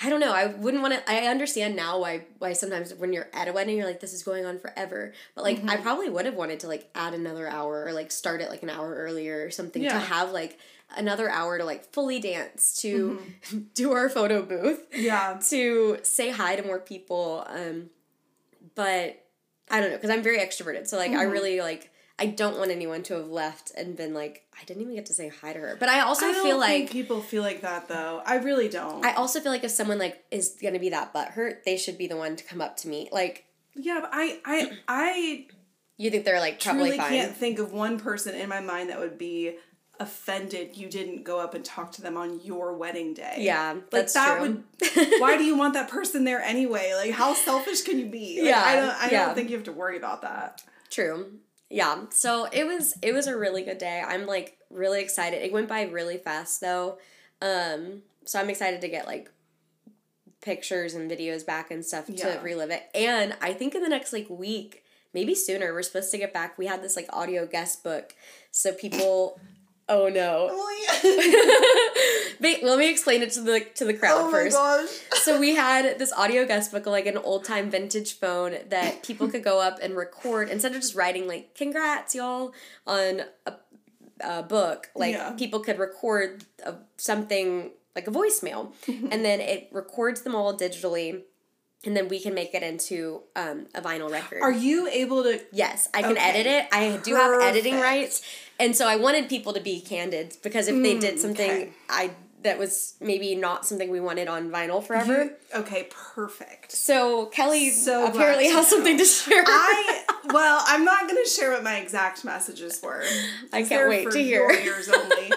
I 0.00 0.10
don't 0.10 0.20
know. 0.20 0.32
I 0.32 0.46
wouldn't 0.46 0.82
want 0.82 0.94
to. 0.94 1.10
I 1.10 1.26
understand 1.26 1.74
now 1.74 1.98
why 1.98 2.24
why 2.38 2.52
sometimes 2.52 2.94
when 2.94 3.12
you're 3.12 3.28
at 3.32 3.48
a 3.48 3.52
wedding, 3.52 3.76
you're 3.76 3.86
like 3.86 4.00
this 4.00 4.12
is 4.12 4.22
going 4.22 4.46
on 4.46 4.58
forever. 4.58 5.12
But 5.34 5.44
like 5.44 5.64
I 5.66 5.76
probably 5.76 6.08
would 6.08 6.24
have 6.26 6.34
wanted 6.34 6.60
to 6.60 6.68
like 6.68 6.88
add 6.94 7.14
another 7.14 7.48
hour 7.48 7.84
or 7.84 7.92
like 7.92 8.12
start 8.12 8.40
it 8.40 8.48
like 8.48 8.62
an 8.62 8.70
hour 8.70 8.94
earlier 8.94 9.44
or 9.44 9.50
something 9.50 9.82
to 9.82 9.98
have 9.98 10.30
like 10.30 10.58
another 10.96 11.28
hour 11.28 11.58
to 11.58 11.64
like 11.64 11.92
fully 11.92 12.18
dance 12.20 12.80
to 12.82 13.20
do 13.74 13.92
our 13.92 14.08
photo 14.08 14.42
booth 14.42 14.86
Yeah. 14.94 15.38
to 15.50 15.98
say 16.02 16.30
hi 16.30 16.56
to 16.56 16.62
more 16.62 16.78
people. 16.80 17.44
Um, 17.48 17.90
but 18.74 19.24
I 19.70 19.80
don't 19.80 19.90
know 19.90 19.96
because 19.96 20.10
I'm 20.10 20.22
very 20.22 20.38
extroverted, 20.38 20.86
so 20.86 20.96
like 20.96 21.10
I 21.10 21.24
Mm-hmm. 21.24 21.32
really 21.32 21.60
like 21.60 21.90
I 22.20 22.26
don't 22.26 22.58
want 22.58 22.70
anyone 22.72 23.02
to 23.04 23.14
have 23.14 23.28
left 23.28 23.70
and 23.76 23.96
been 23.96 24.12
like 24.14 24.44
I 24.60 24.64
didn't 24.64 24.82
even 24.82 24.94
get 24.94 25.06
to 25.06 25.14
say 25.14 25.28
hi 25.28 25.52
to 25.52 25.58
her. 25.58 25.76
But 25.78 25.88
I 25.88 26.00
also 26.00 26.26
I 26.26 26.32
don't 26.32 26.42
feel 26.44 26.60
think 26.60 26.84
like 26.88 26.90
people 26.90 27.20
feel 27.20 27.42
like 27.42 27.60
that 27.60 27.86
though. 27.88 28.22
I 28.24 28.36
really 28.36 28.68
don't. 28.68 29.04
I 29.04 29.12
also 29.14 29.40
feel 29.40 29.52
like 29.52 29.62
if 29.64 29.70
someone 29.70 29.98
like 29.98 30.24
is 30.30 30.56
gonna 30.60 30.78
be 30.80 30.88
that 30.90 31.12
butt 31.12 31.28
hurt, 31.28 31.64
they 31.64 31.76
should 31.76 31.98
be 31.98 32.06
the 32.06 32.16
one 32.16 32.34
to 32.36 32.44
come 32.44 32.60
up 32.60 32.76
to 32.78 32.88
me. 32.88 33.08
Like 33.12 33.44
yeah, 33.74 33.98
but 34.00 34.10
I 34.12 34.40
I 34.44 34.70
I 34.88 35.46
you 35.96 36.10
think 36.10 36.24
they're 36.24 36.40
like 36.40 36.60
probably 36.62 36.82
truly 36.84 36.96
fine. 36.96 37.08
can't 37.10 37.36
think 37.36 37.58
of 37.58 37.72
one 37.72 38.00
person 38.00 38.34
in 38.34 38.48
my 38.48 38.60
mind 38.60 38.90
that 38.90 38.98
would 39.00 39.18
be 39.18 39.56
offended 40.00 40.76
you 40.76 40.88
didn't 40.88 41.24
go 41.24 41.40
up 41.40 41.54
and 41.54 41.64
talk 41.64 41.90
to 41.92 42.02
them 42.02 42.16
on 42.16 42.40
your 42.44 42.74
wedding 42.76 43.14
day. 43.14 43.36
Yeah, 43.38 43.72
Like 43.72 43.90
that's 43.90 44.14
that 44.14 44.38
true. 44.38 44.62
would 44.80 45.20
why 45.20 45.36
do 45.36 45.44
you 45.44 45.56
want 45.56 45.74
that 45.74 45.88
person 45.90 46.24
there 46.24 46.40
anyway? 46.40 46.92
Like 46.96 47.10
how 47.12 47.34
selfish 47.34 47.82
can 47.82 47.98
you 47.98 48.06
be? 48.06 48.38
Like, 48.40 48.48
Yeah, 48.50 48.62
I 48.64 48.76
don't 48.76 48.90
I 48.90 49.08
yeah. 49.10 49.26
don't 49.26 49.34
think 49.34 49.50
you 49.50 49.56
have 49.56 49.64
to 49.64 49.72
worry 49.72 49.96
about 49.96 50.22
that. 50.22 50.62
True. 50.90 51.32
Yeah. 51.70 52.04
So 52.10 52.46
it 52.52 52.64
was 52.64 52.94
it 53.02 53.12
was 53.12 53.26
a 53.26 53.36
really 53.36 53.62
good 53.62 53.78
day. 53.78 54.02
I'm 54.06 54.26
like 54.26 54.56
really 54.70 55.00
excited. 55.02 55.42
It 55.42 55.52
went 55.52 55.68
by 55.68 55.82
really 55.82 56.16
fast 56.18 56.60
though. 56.60 56.98
Um 57.42 58.02
so 58.24 58.38
I'm 58.38 58.50
excited 58.50 58.80
to 58.82 58.88
get 58.88 59.06
like 59.06 59.30
pictures 60.40 60.94
and 60.94 61.10
videos 61.10 61.44
back 61.44 61.70
and 61.70 61.84
stuff 61.84 62.04
Yeah. 62.08 62.36
to 62.36 62.40
relive 62.40 62.70
it. 62.70 62.84
And 62.94 63.36
I 63.40 63.52
think 63.52 63.74
in 63.74 63.82
the 63.82 63.88
next 63.88 64.12
like 64.12 64.28
week, 64.30 64.84
maybe 65.12 65.34
sooner, 65.34 65.72
we're 65.72 65.82
supposed 65.82 66.10
to 66.12 66.18
get 66.18 66.32
back. 66.32 66.56
We 66.58 66.66
had 66.66 66.82
this 66.82 66.94
like 66.96 67.08
audio 67.12 67.46
guest 67.46 67.82
book. 67.82 68.14
So 68.50 68.72
people 68.72 69.40
Oh 69.88 70.08
no. 70.08 70.48
Oh, 70.50 70.64
Wait, 72.40 72.62
let 72.62 72.78
me 72.78 72.90
explain 72.90 73.22
it 73.22 73.30
to 73.32 73.40
the 73.40 73.60
to 73.76 73.84
the 73.84 73.94
crowd 73.94 74.26
oh 74.26 74.30
first 74.30 74.56
my 74.56 74.86
gosh. 74.86 75.20
so 75.22 75.38
we 75.40 75.54
had 75.54 75.98
this 75.98 76.12
audio 76.12 76.46
guest 76.46 76.70
book 76.72 76.86
like 76.86 77.06
an 77.06 77.16
old 77.16 77.44
time 77.44 77.70
vintage 77.70 78.14
phone 78.18 78.56
that 78.68 79.02
people 79.02 79.28
could 79.28 79.42
go 79.42 79.60
up 79.60 79.78
and 79.82 79.96
record 79.96 80.48
instead 80.48 80.72
of 80.72 80.80
just 80.80 80.94
writing 80.94 81.26
like 81.26 81.54
congrats 81.54 82.14
y'all 82.14 82.52
on 82.86 83.22
a, 83.46 83.52
a 84.20 84.42
book 84.42 84.88
like 84.94 85.14
Yeah. 85.14 85.32
people 85.32 85.60
could 85.60 85.78
record 85.78 86.44
a, 86.64 86.74
something 86.96 87.70
like 87.96 88.06
a 88.06 88.10
voicemail 88.10 88.72
mm-hmm. 88.86 89.08
and 89.10 89.24
then 89.24 89.40
it 89.40 89.68
records 89.72 90.22
them 90.22 90.34
all 90.34 90.56
digitally 90.56 91.22
and 91.84 91.96
then 91.96 92.08
we 92.08 92.18
can 92.20 92.34
make 92.34 92.54
it 92.54 92.62
into 92.62 93.22
um, 93.36 93.66
a 93.74 93.80
vinyl 93.80 94.10
record 94.10 94.42
Are 94.42 94.52
you 94.52 94.88
able 94.88 95.22
to 95.22 95.40
Yes, 95.52 95.88
I 95.94 96.02
can 96.02 96.12
Okay. 96.12 96.20
edit 96.30 96.46
it. 96.46 96.66
I 96.72 96.98
do 97.02 97.14
have 97.14 97.40
editing 97.42 97.78
rights, 97.80 98.22
and 98.58 98.74
so 98.76 98.86
I 98.88 98.96
wanted 98.96 99.28
people 99.28 99.52
to 99.52 99.60
be 99.60 99.80
candid 99.80 100.36
because 100.42 100.68
if 100.68 100.82
they 100.82 100.98
did 100.98 101.18
something 101.20 101.50
okay. 101.50 101.72
I 101.88 102.10
that 102.42 102.56
was 102.56 102.94
maybe 103.00 103.34
not 103.34 103.66
something 103.66 103.90
we 103.90 103.98
wanted 103.98 104.28
on 104.28 104.48
vinyl 104.48 104.80
forever. 104.84 105.24
you- 105.24 105.30
okay, 105.60 105.88
perfect. 105.90 106.70
So 106.70 107.26
Kelly 107.26 107.70
So 107.70 108.06
apparently 108.06 108.46
to 108.48 108.52
has 108.54 108.70
know. 108.70 108.76
something 108.76 108.96
to 108.96 109.04
share. 109.04 109.42
I 109.44 110.04
well, 110.32 110.62
I'm 110.66 110.84
not 110.84 111.08
gonna 111.08 111.26
share 111.26 111.50
what 111.52 111.64
my 111.64 111.78
exact 111.78 112.24
messages 112.24 112.80
were. 112.82 113.02
I 113.52 113.62
can't 113.64 113.88
wait 113.88 114.08
to 114.12 114.18
hear. 114.22 114.50
your 114.50 114.52
ears 114.52 114.88
only. 114.88 115.32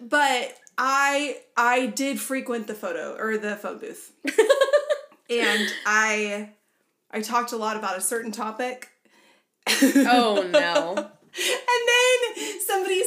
but 0.00 0.56
I 0.78 1.38
I 1.58 1.86
did 1.86 2.20
frequent 2.20 2.66
the 2.68 2.74
photo 2.74 3.16
or 3.18 3.36
the 3.38 3.56
phone 3.56 3.78
booth, 3.78 4.12
and 5.30 5.68
I 5.84 6.50
I 7.10 7.20
talked 7.20 7.52
a 7.52 7.56
lot 7.56 7.76
about 7.76 7.96
a 7.96 8.00
certain 8.00 8.32
topic. 8.32 8.90
oh 9.68 10.48
no. 10.52 11.10
And 11.38 12.38
then 12.38 12.60
somebody, 12.60 13.02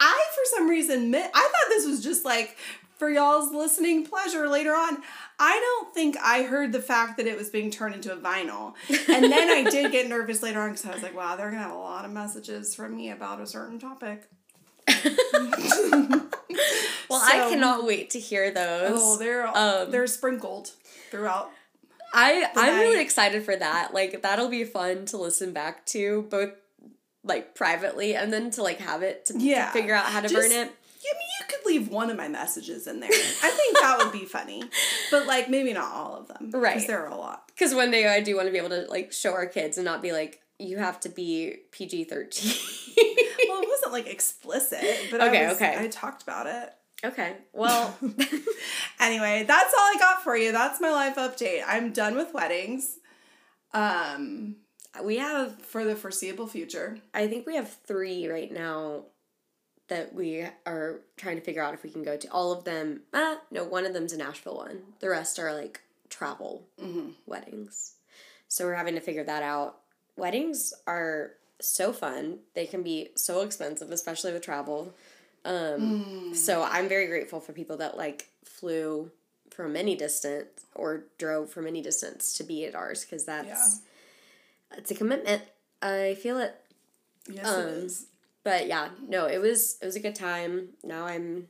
I 0.00 0.24
for 0.34 0.56
some 0.56 0.66
reason, 0.66 1.14
I 1.14 1.20
thought 1.28 1.68
this 1.68 1.86
was 1.86 2.02
just 2.02 2.24
like 2.24 2.56
for 3.00 3.10
y'all's 3.10 3.52
listening 3.52 4.06
pleasure 4.06 4.48
later 4.48 4.72
on. 4.72 4.98
I 5.38 5.58
don't 5.58 5.94
think 5.94 6.16
I 6.22 6.42
heard 6.42 6.72
the 6.72 6.82
fact 6.82 7.16
that 7.16 7.26
it 7.26 7.36
was 7.36 7.50
being 7.50 7.70
turned 7.70 7.94
into 7.94 8.12
a 8.12 8.16
vinyl. 8.16 8.74
And 8.88 9.24
then 9.24 9.50
I 9.50 9.64
did 9.70 9.90
get 9.90 10.08
nervous 10.08 10.42
later 10.42 10.60
on 10.60 10.70
because 10.70 10.86
I 10.86 10.92
was 10.92 11.02
like, 11.02 11.16
wow, 11.16 11.36
they're 11.36 11.50
going 11.50 11.62
to 11.62 11.68
have 11.68 11.76
a 11.76 11.78
lot 11.78 12.04
of 12.04 12.12
messages 12.12 12.74
from 12.74 12.96
me 12.96 13.10
about 13.10 13.40
a 13.40 13.46
certain 13.46 13.78
topic. 13.78 14.28
Well, 17.10 17.20
I 17.22 17.50
cannot 17.50 17.84
wait 17.84 18.10
to 18.10 18.20
hear 18.20 18.52
those. 18.52 18.92
Oh, 18.94 19.18
they're, 19.18 19.46
Um, 19.46 19.90
they're 19.90 20.06
sprinkled 20.06 20.70
throughout. 21.10 21.50
I 22.14 22.46
I'm 22.54 22.78
really 22.80 23.00
excited 23.02 23.44
for 23.44 23.56
that. 23.56 23.92
Like 23.92 24.22
that'll 24.22 24.48
be 24.48 24.62
fun 24.64 25.06
to 25.06 25.16
listen 25.16 25.52
back 25.52 25.84
to 25.86 26.22
both 26.30 26.50
like 27.24 27.54
privately 27.56 28.14
and 28.14 28.32
then 28.32 28.50
to 28.52 28.62
like 28.62 28.78
have 28.78 29.02
it 29.02 29.24
to, 29.26 29.32
to 29.34 29.66
figure 29.72 29.94
out 29.94 30.06
how 30.06 30.20
to 30.20 30.28
Just- 30.28 30.40
burn 30.50 30.52
it. 30.52 30.70
I 31.02 31.12
mean, 31.18 31.28
you 31.40 31.46
could 31.48 31.66
leave 31.66 31.88
one 31.88 32.10
of 32.10 32.16
my 32.18 32.28
messages 32.28 32.86
in 32.86 33.00
there. 33.00 33.08
I 33.10 33.50
think 33.50 33.78
that 33.80 33.98
would 33.98 34.12
be 34.12 34.26
funny. 34.26 34.62
But, 35.10 35.26
like, 35.26 35.48
maybe 35.50 35.72
not 35.72 35.92
all 35.92 36.14
of 36.14 36.28
them. 36.28 36.50
Right. 36.52 36.74
Because 36.74 36.86
there 36.86 37.00
are 37.04 37.08
a 37.10 37.16
lot. 37.16 37.48
Because 37.48 37.74
one 37.74 37.90
day 37.90 38.06
I 38.06 38.20
do 38.20 38.36
want 38.36 38.46
to 38.46 38.52
be 38.52 38.58
able 38.58 38.68
to 38.68 38.82
like 38.82 39.10
show 39.12 39.32
our 39.32 39.46
kids 39.46 39.76
and 39.76 39.84
not 39.84 40.02
be 40.02 40.12
like 40.12 40.40
you 40.58 40.76
have 40.76 41.00
to 41.00 41.08
be 41.08 41.56
PG 41.72 42.04
thirteen. 42.04 42.52
wasn't 43.90 44.06
like 44.06 44.12
explicit, 44.14 44.84
but 45.10 45.20
Okay, 45.20 45.44
I 45.44 45.48
was, 45.48 45.56
okay. 45.56 45.76
I 45.78 45.88
talked 45.88 46.22
about 46.22 46.46
it. 46.46 46.72
okay. 47.04 47.36
Well, 47.52 47.96
Anyway, 49.00 49.44
that's 49.46 49.72
all 49.74 49.80
I 49.80 49.96
got 49.98 50.22
for 50.22 50.36
you. 50.36 50.52
That's 50.52 50.80
my 50.80 50.90
life 50.90 51.16
update. 51.16 51.62
I'm 51.66 51.92
done 51.92 52.16
with 52.16 52.34
weddings. 52.34 52.98
Um, 53.72 54.56
we 55.02 55.16
have 55.18 55.60
for 55.64 55.84
the 55.84 55.96
foreseeable 55.96 56.46
future. 56.46 56.98
I 57.14 57.26
think 57.28 57.46
we 57.46 57.56
have 57.56 57.70
three 57.86 58.28
right 58.28 58.52
now 58.52 59.04
that 59.88 60.14
we 60.14 60.44
are 60.66 61.00
trying 61.16 61.36
to 61.36 61.42
figure 61.42 61.62
out 61.62 61.74
if 61.74 61.82
we 61.82 61.90
can 61.90 62.02
go 62.02 62.16
to. 62.16 62.28
All 62.28 62.52
of 62.52 62.64
them, 62.64 63.02
uh, 63.12 63.36
no, 63.50 63.64
one 63.64 63.86
of 63.86 63.92
them's 63.94 64.12
a 64.12 64.18
Nashville 64.18 64.56
one. 64.56 64.82
The 65.00 65.08
rest 65.08 65.38
are 65.38 65.52
like 65.54 65.80
travel 66.08 66.66
weddings. 67.26 67.94
So 68.48 68.66
we're 68.66 68.74
having 68.74 68.94
to 68.96 69.00
figure 69.00 69.24
that 69.24 69.42
out. 69.42 69.78
Weddings 70.16 70.74
are 70.86 71.32
so 71.60 71.92
fun. 71.92 72.40
They 72.54 72.66
can 72.66 72.82
be 72.82 73.10
so 73.16 73.42
expensive, 73.42 73.90
especially 73.90 74.32
with 74.32 74.42
travel. 74.42 74.94
Um, 75.44 76.34
So 76.34 76.62
I'm 76.62 76.88
very 76.88 77.06
grateful 77.06 77.40
for 77.40 77.52
people 77.52 77.76
that 77.78 77.96
like 77.96 78.28
flew 78.44 79.10
from 79.50 79.74
any 79.76 79.96
distance 79.96 80.64
or 80.74 81.04
drove 81.18 81.50
from 81.50 81.66
any 81.66 81.82
distance 81.82 82.34
to 82.38 82.44
be 82.44 82.64
at 82.64 82.74
ours 82.74 83.04
because 83.04 83.24
that's 83.24 83.80
it's 84.76 84.90
a 84.90 84.94
commitment. 84.94 85.42
I 85.82 86.14
feel 86.22 86.38
it. 86.38 86.54
Yes, 87.28 87.46
Um, 87.46 87.60
it 87.60 87.68
is. 87.84 88.06
But 88.44 88.66
yeah, 88.68 88.90
no, 89.06 89.26
it 89.26 89.38
was 89.38 89.76
it 89.82 89.86
was 89.86 89.96
a 89.96 90.00
good 90.00 90.14
time. 90.14 90.70
Now 90.84 91.06
I'm 91.06 91.48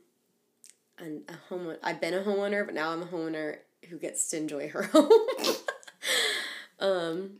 an, 0.97 1.23
a 1.29 1.33
home. 1.49 1.75
I've 1.83 2.01
been 2.01 2.13
a 2.13 2.21
homeowner, 2.21 2.65
but 2.65 2.73
now 2.75 2.91
I'm 2.91 3.01
a 3.03 3.05
homeowner 3.05 3.57
who 3.89 3.97
gets 3.97 4.29
to 4.29 4.37
enjoy 4.37 4.69
her 4.69 4.83
home. 4.93 5.11
um, 6.79 7.31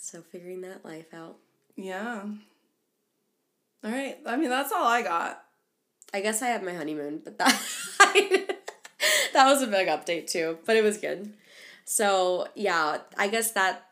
so 0.00 0.22
figuring 0.22 0.60
that 0.62 0.84
life 0.84 1.12
out. 1.12 1.36
Yeah. 1.78 2.22
All 3.84 3.90
right. 3.90 4.18
I 4.26 4.36
mean, 4.36 4.50
that's 4.50 4.72
all 4.72 4.84
I 4.86 5.02
got. 5.02 5.42
I 6.12 6.20
guess 6.20 6.42
I 6.42 6.48
have 6.48 6.62
my 6.62 6.74
honeymoon, 6.74 7.20
but 7.24 7.38
that 7.38 7.62
that 9.32 9.46
was 9.46 9.62
a 9.62 9.66
big 9.66 9.88
update 9.88 10.26
too, 10.26 10.58
but 10.66 10.76
it 10.76 10.82
was 10.82 10.98
good. 10.98 11.32
So 11.84 12.48
yeah, 12.54 12.98
I 13.16 13.28
guess 13.28 13.52
that 13.52 13.84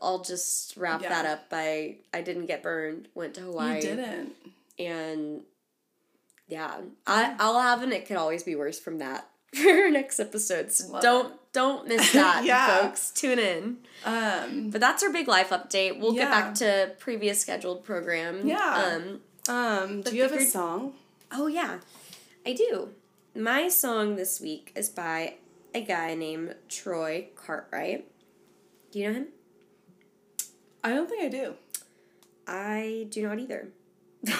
I'll 0.00 0.22
just 0.22 0.76
wrap 0.76 1.02
Yeah. 1.02 1.08
that 1.08 1.26
up 1.26 1.50
by 1.50 1.96
I 2.12 2.20
didn't 2.22 2.46
get 2.46 2.62
burned, 2.62 3.08
went 3.14 3.34
to 3.34 3.40
Hawaii. 3.42 3.76
You 3.76 3.80
didn't. 3.82 4.32
And 4.78 5.40
yeah, 6.46 6.76
I 7.06 7.34
I'll 7.38 7.60
have 7.60 7.82
an 7.82 7.92
it 7.92 8.06
could 8.06 8.16
always 8.18 8.42
be 8.44 8.54
worse 8.54 8.78
from 8.78 8.98
that 8.98 9.28
for 9.54 9.90
next 9.90 10.20
episode. 10.20 10.70
So 10.70 10.92
Love 10.92 11.02
don't 11.02 11.34
don't 11.54 11.88
miss 11.88 12.12
that, 12.20 12.44
Yeah. 12.44 12.82
folks. 12.82 13.10
Tune 13.12 13.38
in. 13.38 13.78
Um, 14.04 14.68
But 14.70 14.82
that's 14.82 15.02
our 15.02 15.10
big 15.10 15.26
life 15.28 15.48
update. 15.48 15.98
We'll 15.98 16.12
get 16.12 16.30
back 16.30 16.54
to 16.56 16.92
previous 16.98 17.40
scheduled 17.40 17.84
program. 17.84 18.46
Yeah. 18.46 18.98
Um, 18.98 19.20
um, 19.48 20.02
do 20.02 20.14
you 20.14 20.22
have 20.24 20.32
a 20.32 20.44
song? 20.44 20.92
Oh, 21.32 21.46
yeah, 21.46 21.78
I 22.46 22.52
do. 22.52 22.90
My 23.34 23.68
song 23.68 24.16
this 24.16 24.40
week 24.40 24.72
is 24.76 24.88
by 24.90 25.34
a 25.74 25.80
guy 25.80 26.14
named 26.14 26.54
Troy 26.68 27.28
Cartwright. 27.34 28.06
Do 28.92 28.98
you 28.98 29.08
know 29.08 29.14
him? 29.14 29.28
I 30.84 30.90
don't 30.90 31.08
think 31.08 31.22
I 31.24 31.28
do. 31.28 31.54
I 32.46 33.06
do 33.10 33.22
not 33.26 33.38
either. 33.40 33.68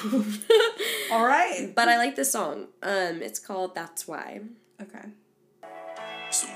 All 1.11 1.25
right. 1.27 1.73
but 1.75 1.89
I 1.89 1.97
like 1.97 2.17
this 2.17 2.31
song. 2.33 2.69
Um, 2.83 3.23
it's 3.23 3.39
called 3.39 3.75
That's 3.75 4.07
Why. 4.07 4.41
Okay. 4.81 5.09
So 6.31 6.47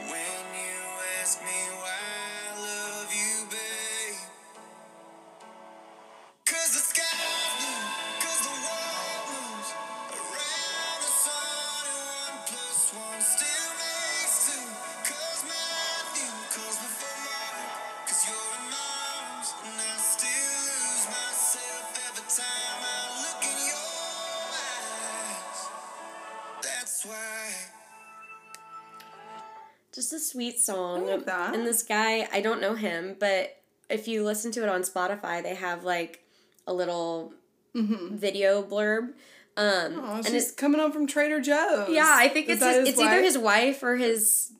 sweet 30.30 30.58
song. 30.60 31.08
I. 31.28 31.54
And 31.54 31.66
this 31.66 31.82
guy, 31.82 32.28
I 32.32 32.40
don't 32.40 32.60
know 32.60 32.74
him, 32.74 33.16
but 33.18 33.56
if 33.88 34.06
you 34.08 34.24
listen 34.24 34.50
to 34.52 34.62
it 34.62 34.68
on 34.68 34.82
Spotify, 34.82 35.42
they 35.42 35.54
have 35.54 35.84
like 35.84 36.24
a 36.66 36.72
little 36.72 37.32
video 37.74 38.62
blurb. 38.62 39.12
Um, 39.56 40.00
Oh, 40.00 40.14
and 40.16 40.26
she's 40.26 40.52
coming 40.52 40.80
home 40.80 40.92
from 40.92 41.06
Trader 41.06 41.40
Joe's. 41.40 41.88
Yeah, 41.90 42.12
I 42.16 42.28
think 42.28 42.46
Is 42.48 42.54
it's 42.54 42.60
that 42.60 42.74
his, 42.80 42.88
it's 42.90 43.00
either 43.00 43.22
his 43.22 43.36
wife 43.38 43.82
or 43.82 43.96
his 43.96 44.52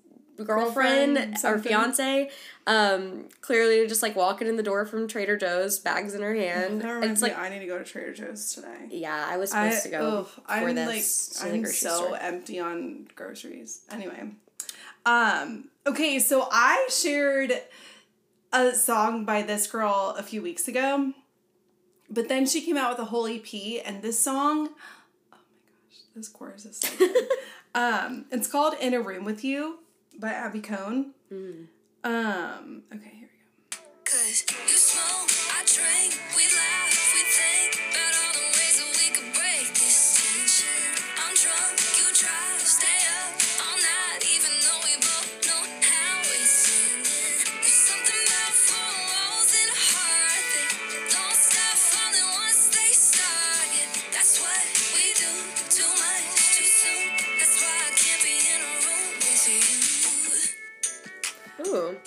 girlfriend, 0.45 1.17
Girlfriend, 1.17 1.45
or 1.45 1.59
fiance. 1.59 2.31
Um, 2.67 3.29
clearly 3.41 3.87
just 3.87 4.03
like 4.03 4.15
walking 4.17 4.47
in 4.49 4.57
the 4.57 4.63
door 4.63 4.85
from 4.87 5.09
Trader 5.09 5.37
Joe's, 5.37 5.79
bags 5.79 6.15
in 6.15 6.23
her 6.23 6.35
hand. 6.35 6.83
That 6.83 7.03
And 7.03 7.13
it's 7.13 7.23
like, 7.23 7.37
I 7.39 7.49
need 7.49 7.61
to 7.61 7.67
go 7.67 7.79
to 7.79 7.85
Trader 7.85 8.13
Joe's 8.13 8.53
today. 8.55 8.87
yeah, 8.91 9.27
I 9.29 9.37
was 9.37 9.53
I, 9.53 9.71
supposed 9.71 9.85
to 9.85 9.91
go 9.91 10.19
ugh, 10.21 10.27
for 10.29 10.43
I'm 10.49 10.75
this 10.75 11.43
like 11.43 11.53
I'm 11.53 11.65
so 11.67 12.05
store. 12.05 12.19
empty 12.21 12.59
on 12.61 13.09
groceries. 13.15 13.83
Anyway, 13.91 14.31
um, 15.05 15.69
okay, 15.87 16.19
so 16.19 16.49
I 16.51 16.87
shared 16.91 17.53
a 18.53 18.75
song 18.75 19.25
by 19.25 19.43
this 19.43 19.67
girl 19.67 20.15
a 20.19 20.23
few 20.23 20.43
weeks 20.43 20.69
ago, 20.69 21.13
but 22.11 22.29
then 22.29 22.47
she 22.47 22.61
came 22.61 22.77
out 22.77 22.91
with 22.91 22.99
a 22.99 23.07
whole 23.07 23.27
EP, 23.27 23.53
and 23.85 24.03
this 24.03 24.19
song, 24.19 24.69
oh 25.33 25.37
my 25.37 25.39
gosh, 25.67 26.01
this 26.15 26.29
chorus 26.29 26.65
is 26.65 26.79
so 26.79 26.89
good. 26.97 27.29
um, 27.75 28.27
it's 28.31 28.49
called 28.49 28.75
"In 28.81 28.95
a 28.95 29.01
Room 29.01 29.25
with 29.25 29.45
You" 29.45 29.81
by 30.19 30.31
Abby 30.31 30.61
Cohn. 30.61 31.13
Mm. 31.33 31.67
Um, 32.05 32.83
okay, 32.95 33.13
here 33.19 33.29
we 33.33 33.77
go. 33.77 33.83
Cause 34.05 34.45
you 34.51 34.77
smoke, 34.77 35.31
I 35.53 35.65
drink, 35.67 36.21
we 36.37 36.45
laugh, 36.57 36.88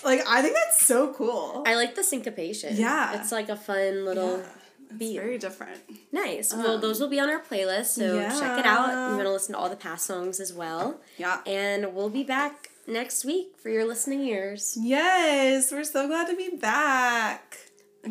Like 0.04 0.22
I 0.28 0.42
think 0.42 0.56
that's 0.56 0.86
so 0.86 1.14
cool. 1.14 1.64
I 1.66 1.76
like 1.76 1.96
the 1.96 2.04
syncopation. 2.04 2.76
Yeah. 2.76 3.20
It's 3.20 3.32
like 3.32 3.50
a 3.50 3.56
fun 3.56 4.06
little 4.06 4.38
Yeah, 4.38 4.44
it's 4.90 4.98
beat. 4.98 5.18
very 5.18 5.38
different. 5.38 5.80
Nice. 6.12 6.54
well, 6.54 6.76
um, 6.76 6.82
those 6.82 7.00
will 7.00 7.08
be 7.10 7.20
on 7.20 7.30
our 7.30 7.40
playlist, 7.42 7.96
so 7.96 8.20
check 8.40 8.60
it 8.60 8.66
out. 8.66 8.90
I'm 8.90 9.14
going 9.14 9.26
to 9.26 9.32
listen 9.32 9.54
to 9.54 9.60
all 9.60 9.70
the 9.70 9.76
past 9.76 10.06
songs 10.06 10.40
as 10.40 10.54
well. 10.54 11.00
Yeah. 11.18 11.40
And 11.46 11.94
we'll 11.96 12.10
be 12.10 12.24
back 12.24 12.70
next 12.88 13.24
week 13.26 13.58
for 13.62 13.70
your 13.70 13.86
listening 13.86 14.22
ears. 14.22 14.78
Yes, 14.82 15.72
we're 15.72 15.84
so 15.84 16.08
glad 16.08 16.28
to 16.28 16.36
be 16.36 16.56
back. 16.58 17.58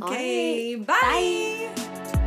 Okay, 0.01 0.77
right. 0.77 0.87
bye. 0.87 2.20